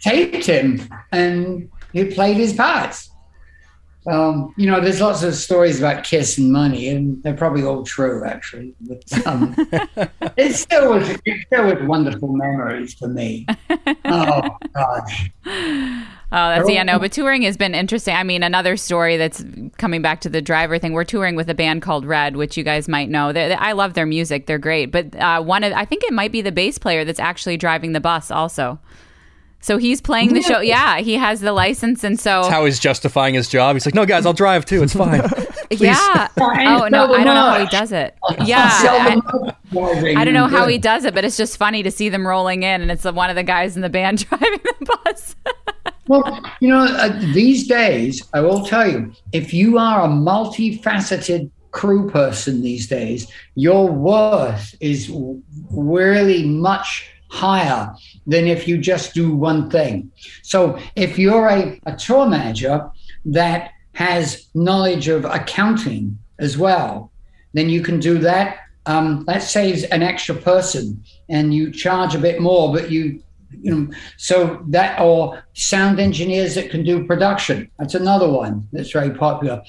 [0.00, 3.10] taped him and he played his parts.
[4.06, 7.82] Um, you know, there's lots of stories about Kiss and money, and they're probably all
[7.82, 8.74] true, actually.
[8.80, 9.54] But um,
[10.36, 13.46] it still was it still was wonderful memories for me.
[14.10, 15.30] Oh gosh.
[16.30, 18.14] Oh, that's yeah, no, but touring has been interesting.
[18.14, 19.42] I mean, another story that's
[19.78, 20.92] coming back to the driver thing.
[20.92, 23.32] We're touring with a band called Red, which you guys might know.
[23.32, 24.86] They're, I love their music; they're great.
[24.92, 27.92] But uh, one of, I think it might be the bass player that's actually driving
[27.92, 28.78] the bus, also.
[29.60, 30.60] So he's playing the show.
[30.60, 33.74] Yeah, he has the license, and so that's how he's justifying his job.
[33.74, 34.82] He's like, "No, guys, I'll drive too.
[34.82, 35.22] It's fine."
[35.70, 36.28] yeah.
[36.38, 38.14] Oh no, I don't know how he does it.
[38.44, 39.20] Yeah, I,
[40.16, 42.62] I, don't know how he does it, but it's just funny to see them rolling
[42.62, 45.34] in, and it's one of the guys in the band driving the bus.
[46.08, 51.50] Well, you know, uh, these days, I will tell you, if you are a multifaceted
[51.70, 55.12] crew person these days, your worth is
[55.70, 57.94] really much higher
[58.26, 60.10] than if you just do one thing.
[60.42, 62.90] So if you're a, a tour manager
[63.26, 67.12] that has knowledge of accounting as well,
[67.52, 68.58] then you can do that.
[68.86, 73.74] Um, that saves an extra person and you charge a bit more, but you you
[73.74, 79.10] know so that or sound engineers that can do production that's another one that's very
[79.10, 79.62] popular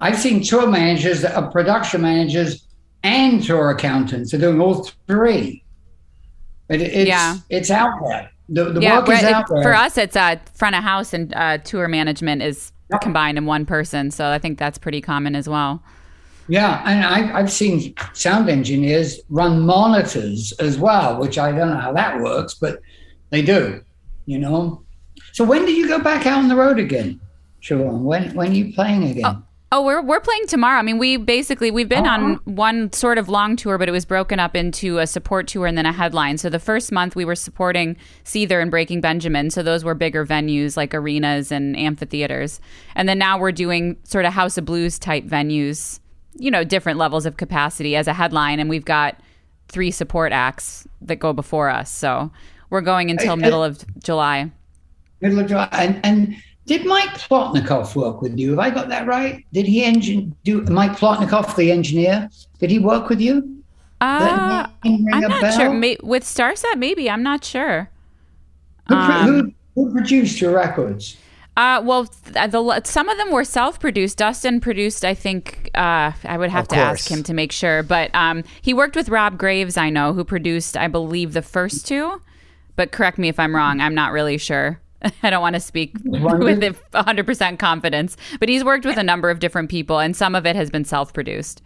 [0.00, 2.66] i've seen tour managers that are production managers
[3.02, 5.64] and tour accountants are doing all three
[6.68, 7.36] it, it's, yeah.
[7.50, 8.30] it's out there.
[8.48, 9.62] The, the yeah, work is out there.
[9.62, 13.66] For us, it's uh, front of house and uh, tour management is combined in one
[13.66, 14.10] person.
[14.10, 15.82] So I think that's pretty common as well.
[16.46, 21.78] Yeah, and I, I've seen sound engineers run monitors as well, which I don't know
[21.78, 22.80] how that works, but
[23.34, 23.82] they do.
[24.26, 24.82] You know.
[25.32, 27.20] So when do you go back out on the road again,
[27.62, 28.00] Siobhan?
[28.00, 29.24] When when are you playing again?
[29.26, 29.42] Oh,
[29.76, 30.78] Oh, we're we're playing tomorrow.
[30.78, 32.24] I mean, we basically we've been uh-huh.
[32.24, 35.66] on one sort of long tour, but it was broken up into a support tour
[35.66, 36.38] and then a headline.
[36.38, 40.24] So the first month we were supporting Seether and Breaking Benjamin, so those were bigger
[40.24, 42.60] venues like arenas and amphitheaters.
[42.94, 45.98] And then now we're doing sort of House of Blues type venues,
[46.36, 49.18] you know, different levels of capacity as a headline, and we've got
[49.66, 51.90] three support acts that go before us.
[51.90, 52.30] So
[52.70, 54.50] we're going until middle of July.
[55.20, 56.36] Middle of July, and and
[56.66, 58.50] did Mike Plotnikoff work with you?
[58.50, 59.44] Have I got that right?
[59.52, 62.30] Did he engine do Mike Plotnikoff, the engineer?
[62.58, 63.62] Did he work with you?
[64.00, 65.72] Uh, I'm not sure.
[65.72, 67.08] May, with Starset, maybe.
[67.08, 67.90] I'm not sure.
[68.88, 71.16] Who, um, who, who produced your records?
[71.56, 74.18] Uh, well, the, some of them were self-produced.
[74.18, 75.70] Dustin produced, I think.
[75.74, 77.00] Uh, I would have of to course.
[77.02, 80.24] ask him to make sure, but um, he worked with Rob Graves, I know, who
[80.24, 82.20] produced, I believe, the first two.
[82.76, 83.80] But correct me if I'm wrong.
[83.80, 84.80] I'm not really sure.
[85.22, 89.38] I don't want to speak with 100% confidence, but he's worked with a number of
[89.38, 91.62] different people, and some of it has been self produced.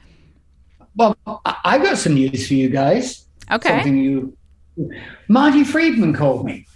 [0.97, 1.17] Well,
[1.65, 3.25] I got some news for you guys.
[3.53, 3.69] Okay.
[3.69, 4.37] Something you.
[5.29, 6.67] Marty Friedman called me.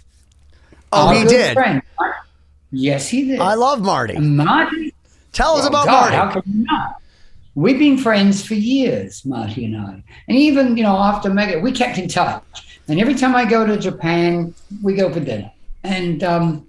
[0.91, 1.53] Oh, he did.
[1.53, 1.81] Friend.
[2.71, 3.39] Yes, he did.
[3.39, 4.17] I love Marty.
[4.17, 4.93] Marty.
[5.33, 6.15] Tell us about God, Marty.
[6.15, 6.95] How can you not?
[7.55, 10.03] We've been friends for years, Marty and I.
[10.27, 12.72] And even, you know, after Mega, we kept in touch.
[12.87, 15.51] And every time I go to Japan, we go for dinner.
[15.83, 16.67] And um,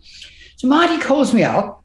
[0.57, 1.83] so Marty calls me up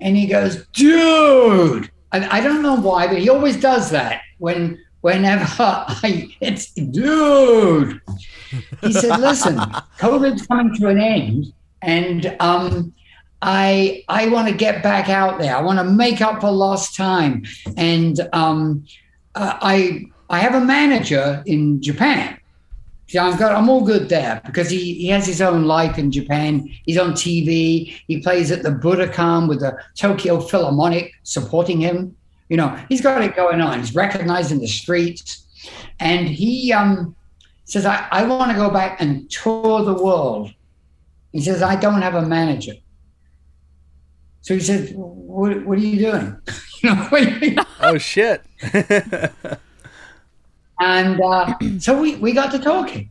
[0.00, 1.90] and he goes, dude.
[2.12, 8.00] And I don't know why, but he always does that when whenever I it's dude.
[8.80, 9.56] He said, listen,
[9.98, 12.92] COVID's coming to an end and um
[13.42, 15.56] I I want to get back out there.
[15.56, 17.44] I want to make up for lost time.
[17.76, 18.86] And um,
[19.34, 22.38] uh, I I have a manager in Japan
[23.12, 23.52] got.
[23.52, 26.68] I'm all good there because he, he has his own life in Japan.
[26.84, 27.94] He's on TV.
[28.06, 32.16] He plays at the Budokan with the Tokyo Philharmonic supporting him.
[32.48, 33.78] You know, he's got it going on.
[33.78, 35.46] He's recognized in the streets,
[36.00, 37.16] and he um,
[37.64, 40.52] says, "I, I want to go back and tour the world."
[41.32, 42.74] He says, "I don't have a manager."
[44.42, 46.36] So he said, "What, what are you doing?"
[46.82, 46.90] you
[47.54, 48.42] know, oh shit.
[50.82, 53.10] And uh, so we, we got to talking.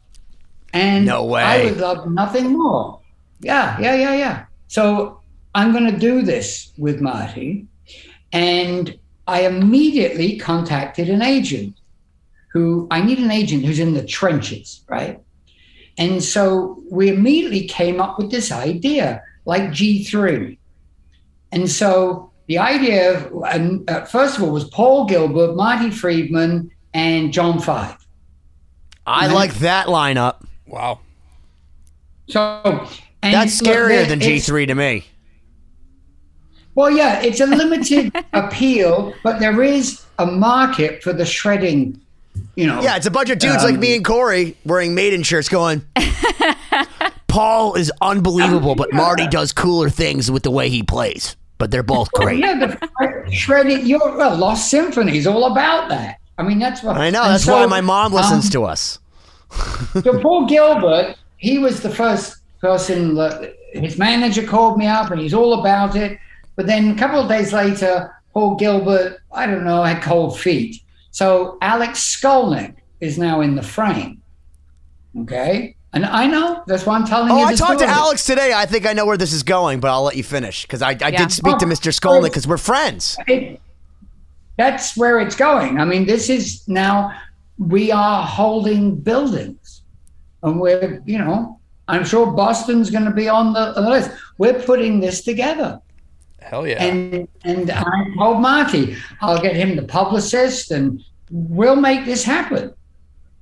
[0.73, 1.41] And no way.
[1.41, 2.99] I would love nothing more.
[3.39, 4.45] Yeah, yeah, yeah, yeah.
[4.67, 5.21] So
[5.55, 7.65] I'm going to do this with Marty.
[8.33, 8.97] And
[9.27, 11.77] I immediately contacted an agent
[12.51, 15.21] who I need an agent who's in the trenches, right?
[15.97, 20.57] And so we immediately came up with this idea like G3.
[21.53, 26.71] And so the idea of, and, uh, first of all, was Paul Gilbert, Marty Friedman,
[26.93, 27.97] and John Five.
[29.05, 30.43] I like that lineup.
[30.67, 30.99] Wow.
[32.27, 32.87] So
[33.23, 35.05] and That's scarier there- than G3 to me.
[36.73, 41.99] Well, yeah, it's a limited appeal, but there is a market for the shredding.
[42.55, 45.21] You know, Yeah, it's a bunch of dudes like Um, me and Corey wearing maiden
[45.23, 45.85] shirts going,
[47.27, 51.35] Paul is unbelievable, but Marty does cooler things with the way he plays.
[51.57, 52.39] But they're both great.
[52.39, 53.85] Yeah, the shredding.
[53.85, 56.19] Your well, Lost Symphony is all about that.
[56.41, 57.23] I mean, that's what I know.
[57.23, 58.99] That's so, why my mom listens um, to us.
[60.01, 65.21] So Paul Gilbert, he was the first person that his manager called me up, and
[65.21, 66.17] he's all about it.
[66.55, 70.81] But then a couple of days later, Paul Gilbert, I don't know, had cold feet.
[71.11, 74.21] So Alex Skolnick is now in the frame.
[75.19, 77.43] Okay, and I know that's why I'm telling you.
[77.43, 77.45] Oh.
[77.45, 77.85] I talked to.
[77.85, 78.53] Alex today.
[78.53, 80.91] I think I know where this is going, but I'll let you finish because I,
[80.91, 81.11] I Yeah.
[81.11, 81.91] did speak to Mr.
[81.93, 83.17] Skolnick because we're friends.
[83.27, 83.59] it,
[84.57, 85.79] that's where it's going.
[85.79, 87.13] I mean, this is now
[87.57, 89.81] we are holding buildings,
[90.43, 94.11] and we're you know I'm sure Boston's going to be on the, on the list.
[94.37, 95.79] We're putting this together,
[96.39, 96.83] Hell yeah.
[96.83, 102.73] and and I told Marty I'll get him the publicist, and we'll make this happen.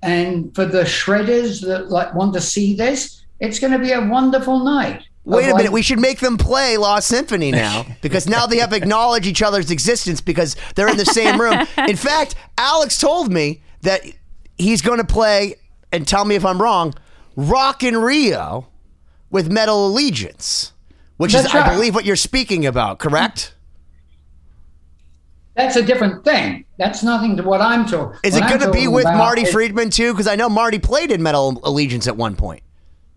[0.01, 4.07] And for the shredders that like want to see this, it's going to be a
[4.07, 5.03] wonderful night.
[5.29, 8.73] Wait a minute, we should make them play Lost Symphony now because now they have
[8.73, 11.65] acknowledged each other's existence because they're in the same room.
[11.77, 14.01] In fact, Alex told me that
[14.57, 15.55] he's going to play,
[15.91, 16.93] and tell me if I'm wrong,
[17.35, 18.67] Rock in Rio
[19.29, 20.73] with Metal Allegiance,
[21.17, 23.55] which is, That's I believe, what you're speaking about, correct?
[25.55, 26.63] That's a different thing.
[26.77, 28.17] That's nothing to what I'm talking.
[28.23, 30.13] Is it going to be with Marty is- Friedman too?
[30.13, 32.63] Because I know Marty played in Metal Allegiance at one point.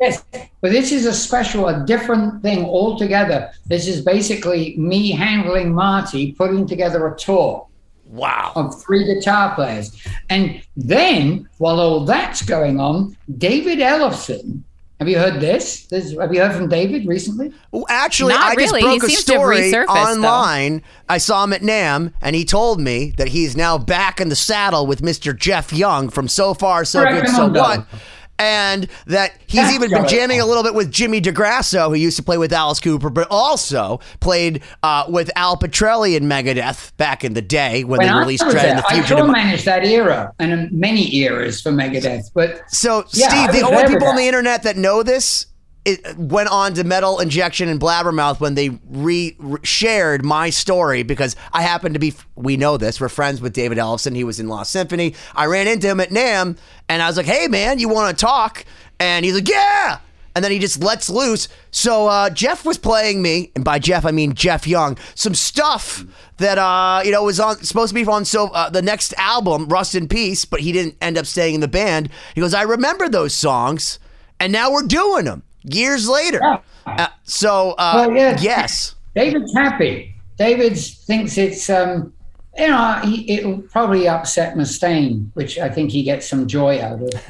[0.03, 0.25] Yes,
[0.61, 3.53] but this is a special, a different thing altogether.
[3.67, 7.67] This is basically me handling Marty, putting together a tour
[8.11, 8.53] Wow.
[8.57, 9.97] of three guitar players.
[10.29, 14.65] And then, while all that's going on, David Ellison,
[14.99, 15.87] have you heard this?
[15.87, 17.53] this have you heard from David recently?
[17.73, 18.81] Well, Actually, Not I just really.
[18.83, 19.93] He broke a seems to have story resurfaced, though.
[20.29, 20.83] online.
[21.09, 24.37] I saw him at NAMM, and he told me that he's now back in the
[24.37, 25.37] saddle with Mr.
[25.37, 27.61] Jeff Young from So Far, So Correct, Good, So Raimondo.
[27.61, 27.87] What.
[28.43, 32.22] And that he's even been jamming a little bit with Jimmy DeGrasso, who used to
[32.24, 37.34] play with Alice Cooper, but also played uh, with Al Pitrelli in Megadeth back in
[37.34, 39.18] the day when, When they I released Dread and the I Fugitive.
[39.18, 42.30] tour managed that era and many eras for Megadeth.
[42.34, 45.47] But So, Yeah, Steve, the only people on the internet that know this
[45.85, 51.03] it went on to Metal Injection and Blabbermouth when they re, re- shared my story
[51.03, 54.14] because I happen to be, we know this, we're friends with David Ellison.
[54.14, 55.14] He was in Lost Symphony.
[55.35, 56.57] I ran into him at NAMM
[56.89, 58.64] and I was like, hey, man, you want to talk?
[59.01, 59.99] And he's like, yeah.
[60.35, 61.49] And then he just lets loose.
[61.72, 66.07] So uh, Jeff was playing me, and by Jeff I mean Jeff Young, some stuff
[66.39, 69.68] that uh, you know was on supposed to be on so uh, the next album,
[69.68, 72.09] Rust in Peace, but he didn't end up staying in the band.
[72.35, 73.99] He goes, I remember those songs,
[74.41, 76.41] and now we're doing them years later.
[76.87, 78.39] Uh, so uh, Well, yeah.
[78.41, 80.15] yes, David's happy.
[80.39, 82.13] David thinks it's, um,
[82.59, 87.01] you know, he, it'll probably upset Mustaine, which I think he gets some joy out
[87.03, 87.11] of.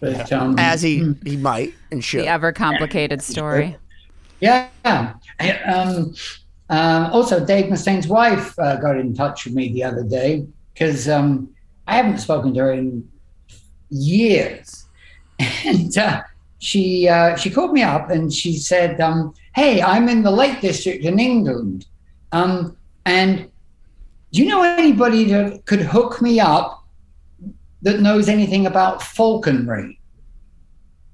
[0.00, 2.22] But um, as he he might and should.
[2.22, 3.76] The ever complicated story.
[4.40, 6.14] yeah, I- um,
[6.70, 11.06] um, also Dave Mustaine's wife uh, got in touch with me the other day because
[11.06, 11.50] um,
[11.86, 13.06] I haven't spoken to her in
[13.90, 14.86] years,
[15.66, 16.22] and uh,
[16.60, 20.60] she uh, she called me up and she said, um, "Hey, I'm in the Lake
[20.60, 21.86] District in England,
[22.32, 23.50] um, and
[24.30, 26.84] do you know anybody that could hook me up
[27.82, 29.98] that knows anything about falconry?"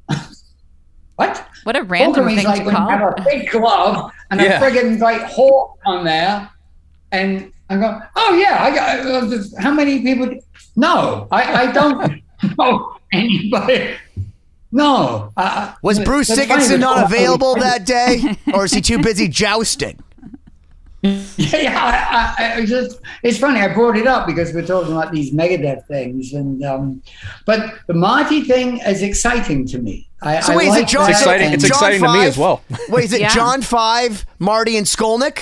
[1.16, 1.46] what?
[1.62, 4.58] What a random Falconry's thing like to when you have a big glove and Yeah.
[4.58, 6.50] a friggin' like hawk on there,
[7.12, 10.26] and I go, "Oh yeah, I got." Uh, how many people?
[10.26, 10.40] do-"
[10.74, 12.20] No, I, I don't
[12.58, 13.94] know anybody.
[14.72, 15.32] No.
[15.36, 19.98] I- I- Was Bruce Dickinson not available that day, or is he too busy jousting?
[21.02, 23.60] Yeah, I, I, I just it's funny.
[23.60, 27.00] I brought it up because we're talking about these Megadeth things, and um,
[27.44, 30.08] but the Marty thing is exciting to me.
[30.22, 31.08] I, So I wait, is it John?
[31.10, 32.28] It's exciting- it's John exciting to me Five?
[32.28, 32.62] as well.
[32.88, 33.28] Wait, is it Yeah.
[33.28, 35.38] John Five, Marty, and Skolnick?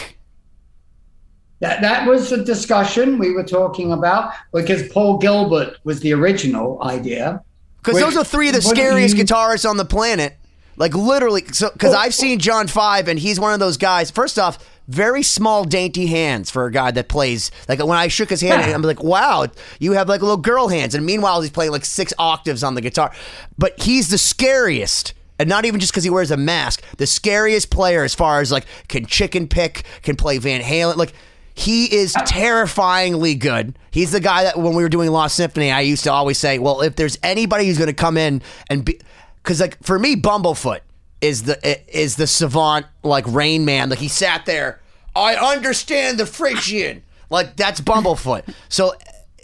[1.61, 6.83] That, that was the discussion we were talking about because Paul Gilbert was the original
[6.83, 7.43] idea.
[7.85, 10.37] Because those are three of the scariest guitarists on the planet.
[10.77, 14.11] Like literally, so because I've seen John Five, and he's one of those guys.
[14.11, 14.59] First off,
[14.89, 17.51] very small, dainty hands for a guy that plays.
[17.69, 19.47] Like when I shook his hand, I'm like, wow,
[19.79, 20.95] you have like little girl hands.
[20.95, 23.13] And meanwhile, he's playing like six octaves on the guitar.
[23.57, 25.15] But he's the scariest.
[25.39, 28.53] And not even just because he wears a mask, the scariest player as far as
[28.53, 30.97] like can chicken pick, can play Van Halen.
[30.97, 31.13] Like
[31.55, 33.79] He is terrifyingly good.
[33.93, 36.59] He's the guy that when we were doing Lost Symphony, I used to always say,
[36.59, 38.99] well, if there's anybody who's going to come in and be,
[39.43, 40.81] because like for me, Bumblefoot
[41.21, 43.89] is the is the savant like Rain Man.
[43.89, 44.81] Like he sat there.
[45.15, 47.05] I understand the Phrygian.
[47.31, 48.53] Like that's Bumblefoot.
[48.69, 48.95] So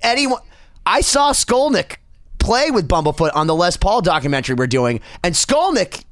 [0.02, 0.42] anyone,
[0.84, 1.96] I saw Skolnick
[2.38, 6.04] play with Bumblefoot on the Les Paul documentary we're doing, and Skolnick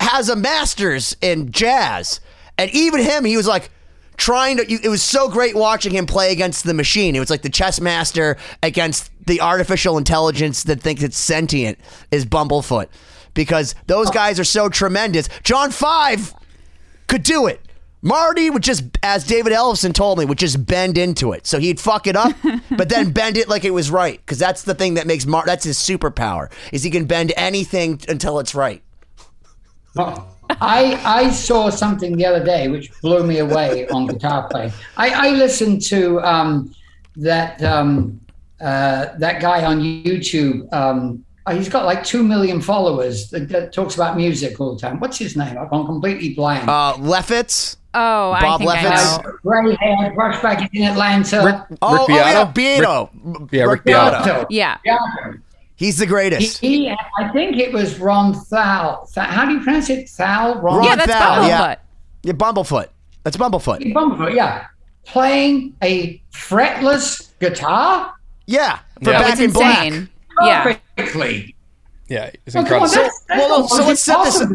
[0.00, 2.20] has a master's in jazz,
[2.58, 3.70] and even him, he was like
[4.16, 4.70] trying to.
[4.70, 7.16] It was so great watching him play against the machine.
[7.16, 11.78] It was like the chess master against the artificial intelligence that thinks it's sentient
[12.10, 12.88] is Bumblefoot
[13.34, 15.28] because those guys are so tremendous.
[15.42, 16.34] John Five
[17.06, 17.60] could do it.
[18.02, 21.44] Marty would just, as David Ellefson told me, would just bend into it.
[21.46, 22.36] So he'd fuck it up,
[22.76, 24.18] but then bend it like it was right.
[24.18, 28.00] Because that's the thing that makes Marty, that's his superpower, is he can bend anything
[28.08, 28.82] until it's right.
[30.60, 34.72] I I saw something the other day which blew me away on guitar playing.
[34.96, 36.74] I, I listened to um,
[37.16, 38.20] that um,
[38.60, 40.72] uh, that guy on YouTube.
[40.72, 44.80] Um, uh, he's got like two million followers that, that, talks about music all the
[44.80, 44.98] time.
[44.98, 45.56] What's his name?
[45.56, 46.66] I've gone completely blank.
[46.66, 47.76] Uh, Lefferts.
[47.94, 49.18] Oh, Bob I think Lefferts?
[49.18, 49.32] I know.
[49.42, 51.42] Gray hair, brush back in Atlanta.
[51.44, 52.18] Rick, Oh, Rick oh, Beato?
[52.18, 53.10] yeah, Beato.
[53.22, 54.24] Rick- yeah, Rick Beato.
[54.24, 54.46] Beato.
[54.50, 54.78] Yeah.
[54.84, 55.38] Beato.
[55.76, 56.58] He's the greatest.
[56.58, 59.06] He, I think it was Ron Thal.
[59.12, 60.08] Thal- How do you pronounce it?
[60.08, 60.60] Thal?
[60.60, 61.48] Ron Yeah, that's Thal, Bumblefoot.
[61.48, 61.76] yeah.
[62.22, 62.88] Yeah, Bumblefoot.
[63.24, 63.92] That's Bumblefoot.
[63.92, 64.66] Bumblefoot, yeah.
[65.04, 68.12] Playing a fretless guitar
[68.46, 69.18] Yeah, for Yeah.
[69.20, 69.86] Back It's in Black.
[69.86, 70.08] insane.
[70.42, 70.62] Yeah.
[70.96, 71.54] perfectly.
[72.08, 72.88] Yeah, it's Oh, on, incredible.
[72.88, 74.48] that's, that's well, so let's set this up.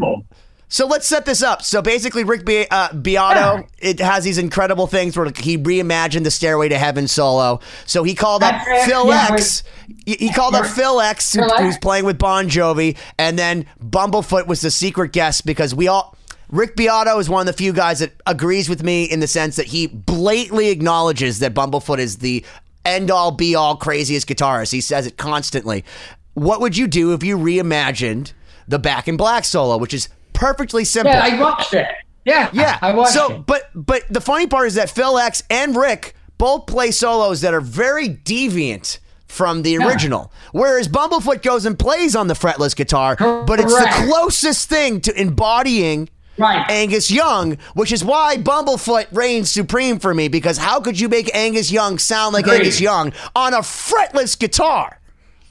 [0.72, 1.60] So let's set this up.
[1.62, 6.30] So basically, Rick Be- uh, Beato, it has these incredible things where he reimagined the
[6.30, 7.60] Stairway to Heaven solo.
[7.84, 9.64] So he called up That's Phil yeah, X.
[10.06, 11.60] He he called up Phil X, who, Phil X.
[11.60, 16.16] who's playing with Bon Jovi, and then Bumblefoot was the secret guest because we all.
[16.48, 19.56] Rick Beato is one of the few guys that agrees with me in the sense
[19.56, 22.46] that he blatantly acknowledges that Bumblefoot is the
[22.86, 24.72] end all be all craziest guitarist.
[24.72, 25.84] He says it constantly.
[26.32, 28.32] What would you do if you reimagined
[28.66, 31.12] the Back in Black solo, which is perfectly simple?
[31.12, 31.86] Yeah, I watched it.
[32.24, 32.78] Yeah, Yeah.
[32.80, 33.46] I watched so, it.
[33.46, 37.52] but but the funny part is that Phil X and Rick both play solos that
[37.54, 40.30] are very deviant from the original.
[40.52, 45.20] Whereas Bumblefoot goes and plays on the fretless guitar, but it's the closest thing to
[45.20, 46.08] embodying
[46.38, 46.64] Right.
[46.70, 51.32] Angus Young, which is why Bumblefoot reigns supreme for me because how could you make
[51.34, 52.60] Angus Young sound like Agreed.
[52.60, 54.98] Angus Young on a fretless guitar?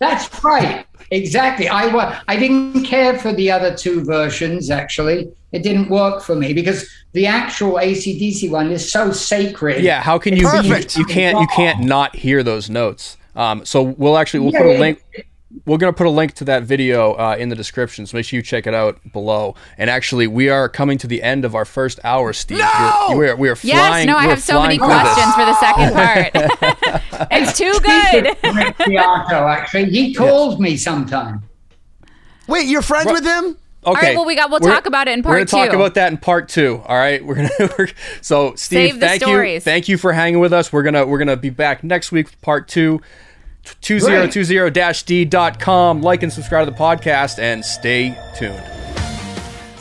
[0.01, 0.85] That's right.
[1.11, 1.69] Exactly.
[1.69, 4.71] I I didn't care for the other two versions.
[4.71, 9.83] Actually, it didn't work for me because the actual ACDC one is so sacred.
[9.83, 10.97] Yeah, how can you Perfect.
[10.97, 13.17] you, you can't you can't not hear those notes.
[13.35, 14.79] Um, so we'll actually we'll put a yeah.
[14.79, 15.03] link.
[15.65, 18.37] We're gonna put a link to that video uh, in the description, so make sure
[18.37, 19.55] you check it out below.
[19.77, 22.59] And actually, we are coming to the end of our first hour, Steve.
[22.59, 23.07] No!
[23.09, 25.59] We're, we are we are Yes, no, I have so many flying through this.
[25.59, 27.27] questions for the second part.
[27.31, 28.55] it's too good.
[28.55, 31.43] Rick Beato, actually, he calls me sometime.
[32.47, 33.57] Wait, you're friends with him?
[33.85, 34.07] Okay.
[34.09, 35.33] right, well, we got- we'll We're- talk about it in part.
[35.33, 36.81] We're gonna talk about that in part two.
[36.85, 37.23] All right.
[37.25, 37.49] We're gonna.
[37.79, 37.87] We're,
[38.21, 39.59] so, Steve, Save the thank you.
[39.59, 40.71] Thank you for hanging with us.
[40.71, 43.01] We're gonna we're gonna be back next week with part two.
[43.63, 46.01] 2020-d.com.
[46.01, 48.61] Like and subscribe to the podcast and stay tuned.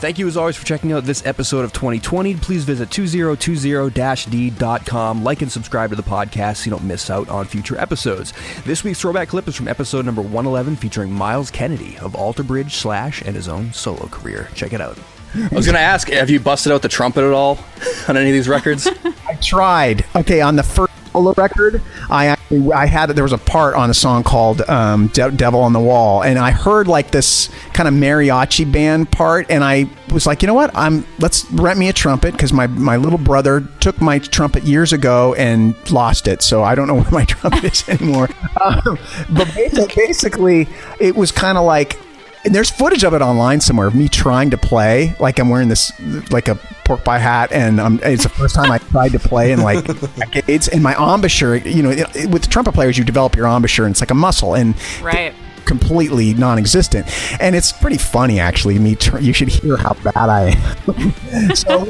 [0.01, 2.33] Thank you as always for checking out this episode of 2020.
[2.37, 5.23] Please visit 2020-d.com.
[5.23, 8.33] Like and subscribe to the podcast so you don't miss out on future episodes.
[8.65, 12.77] This week's throwback clip is from episode number 111 featuring Myles Kennedy of Alter Bridge
[12.77, 14.49] Slash and his own solo career.
[14.55, 14.97] Check it out.
[15.35, 17.59] I was going to ask, have you busted out the trumpet at all
[18.07, 18.87] on any of these records?
[19.27, 20.03] I tried.
[20.15, 23.89] Okay, on the first solo record, I actually I had there was a part on
[23.89, 27.87] a song called um, De- "Devil on the Wall," and I heard like this kind
[27.87, 30.71] of mariachi band part, and I was like, you know what?
[30.75, 34.93] I'm let's rent me a trumpet because my my little brother took my trumpet years
[34.93, 38.29] ago and lost it, so I don't know where my trumpet is anymore.
[38.61, 38.97] Um,
[39.29, 40.67] but basi- basically,
[40.99, 41.99] it was kind of like
[42.43, 45.67] and there's footage of it online somewhere of me trying to play like i'm wearing
[45.69, 45.91] this
[46.31, 49.51] like a pork pie hat and um, it's the first time i tried to play
[49.51, 49.85] in like
[50.15, 50.67] decades.
[50.67, 54.01] And my embouchure you know it, with trumpet players you develop your embouchure and it's
[54.01, 55.33] like a muscle and Right.
[55.65, 57.05] completely non-existent.
[57.39, 60.49] And it's pretty funny actually me tr- you should hear how bad i
[60.87, 61.13] am.
[61.55, 61.79] So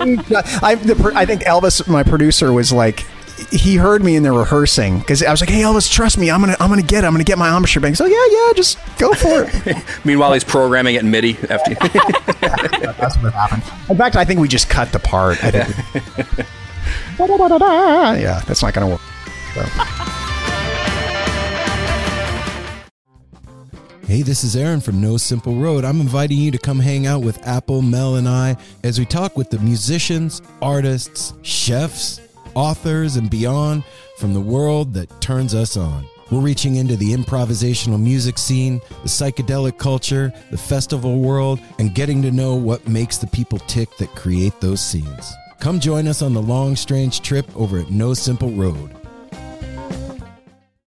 [0.61, 3.05] I, the, I think elvis my producer was like
[3.49, 6.39] he heard me in there rehearsing because I was like, "Hey Elvis, trust me, I'm
[6.41, 7.07] gonna, I'm gonna get, it.
[7.07, 9.83] I'm gonna get my embouchure back." So yeah, yeah, just go for it.
[10.05, 11.37] Meanwhile, he's programming it in MIDI.
[11.49, 11.73] After
[13.01, 13.63] That's what happened.
[13.89, 15.43] In fact, I think we just cut the part.
[15.43, 16.47] I think.
[17.17, 18.13] Da-da-da-da-da.
[18.19, 19.01] yeah, that's not going to work.
[19.53, 19.61] So.
[24.07, 25.85] Hey, this is Aaron from No Simple Road.
[25.85, 29.37] I'm inviting you to come hang out with Apple, Mel, and I as we talk
[29.37, 32.19] with the musicians, artists, chefs,
[32.55, 33.83] authors, and beyond
[34.17, 36.05] from the world that turns us on.
[36.31, 42.21] We're reaching into the improvisational music scene, the psychedelic culture, the festival world, and getting
[42.21, 45.33] to know what makes the people tick that create those scenes.
[45.59, 49.00] Come join us on the long, strange trip over at No Simple Road.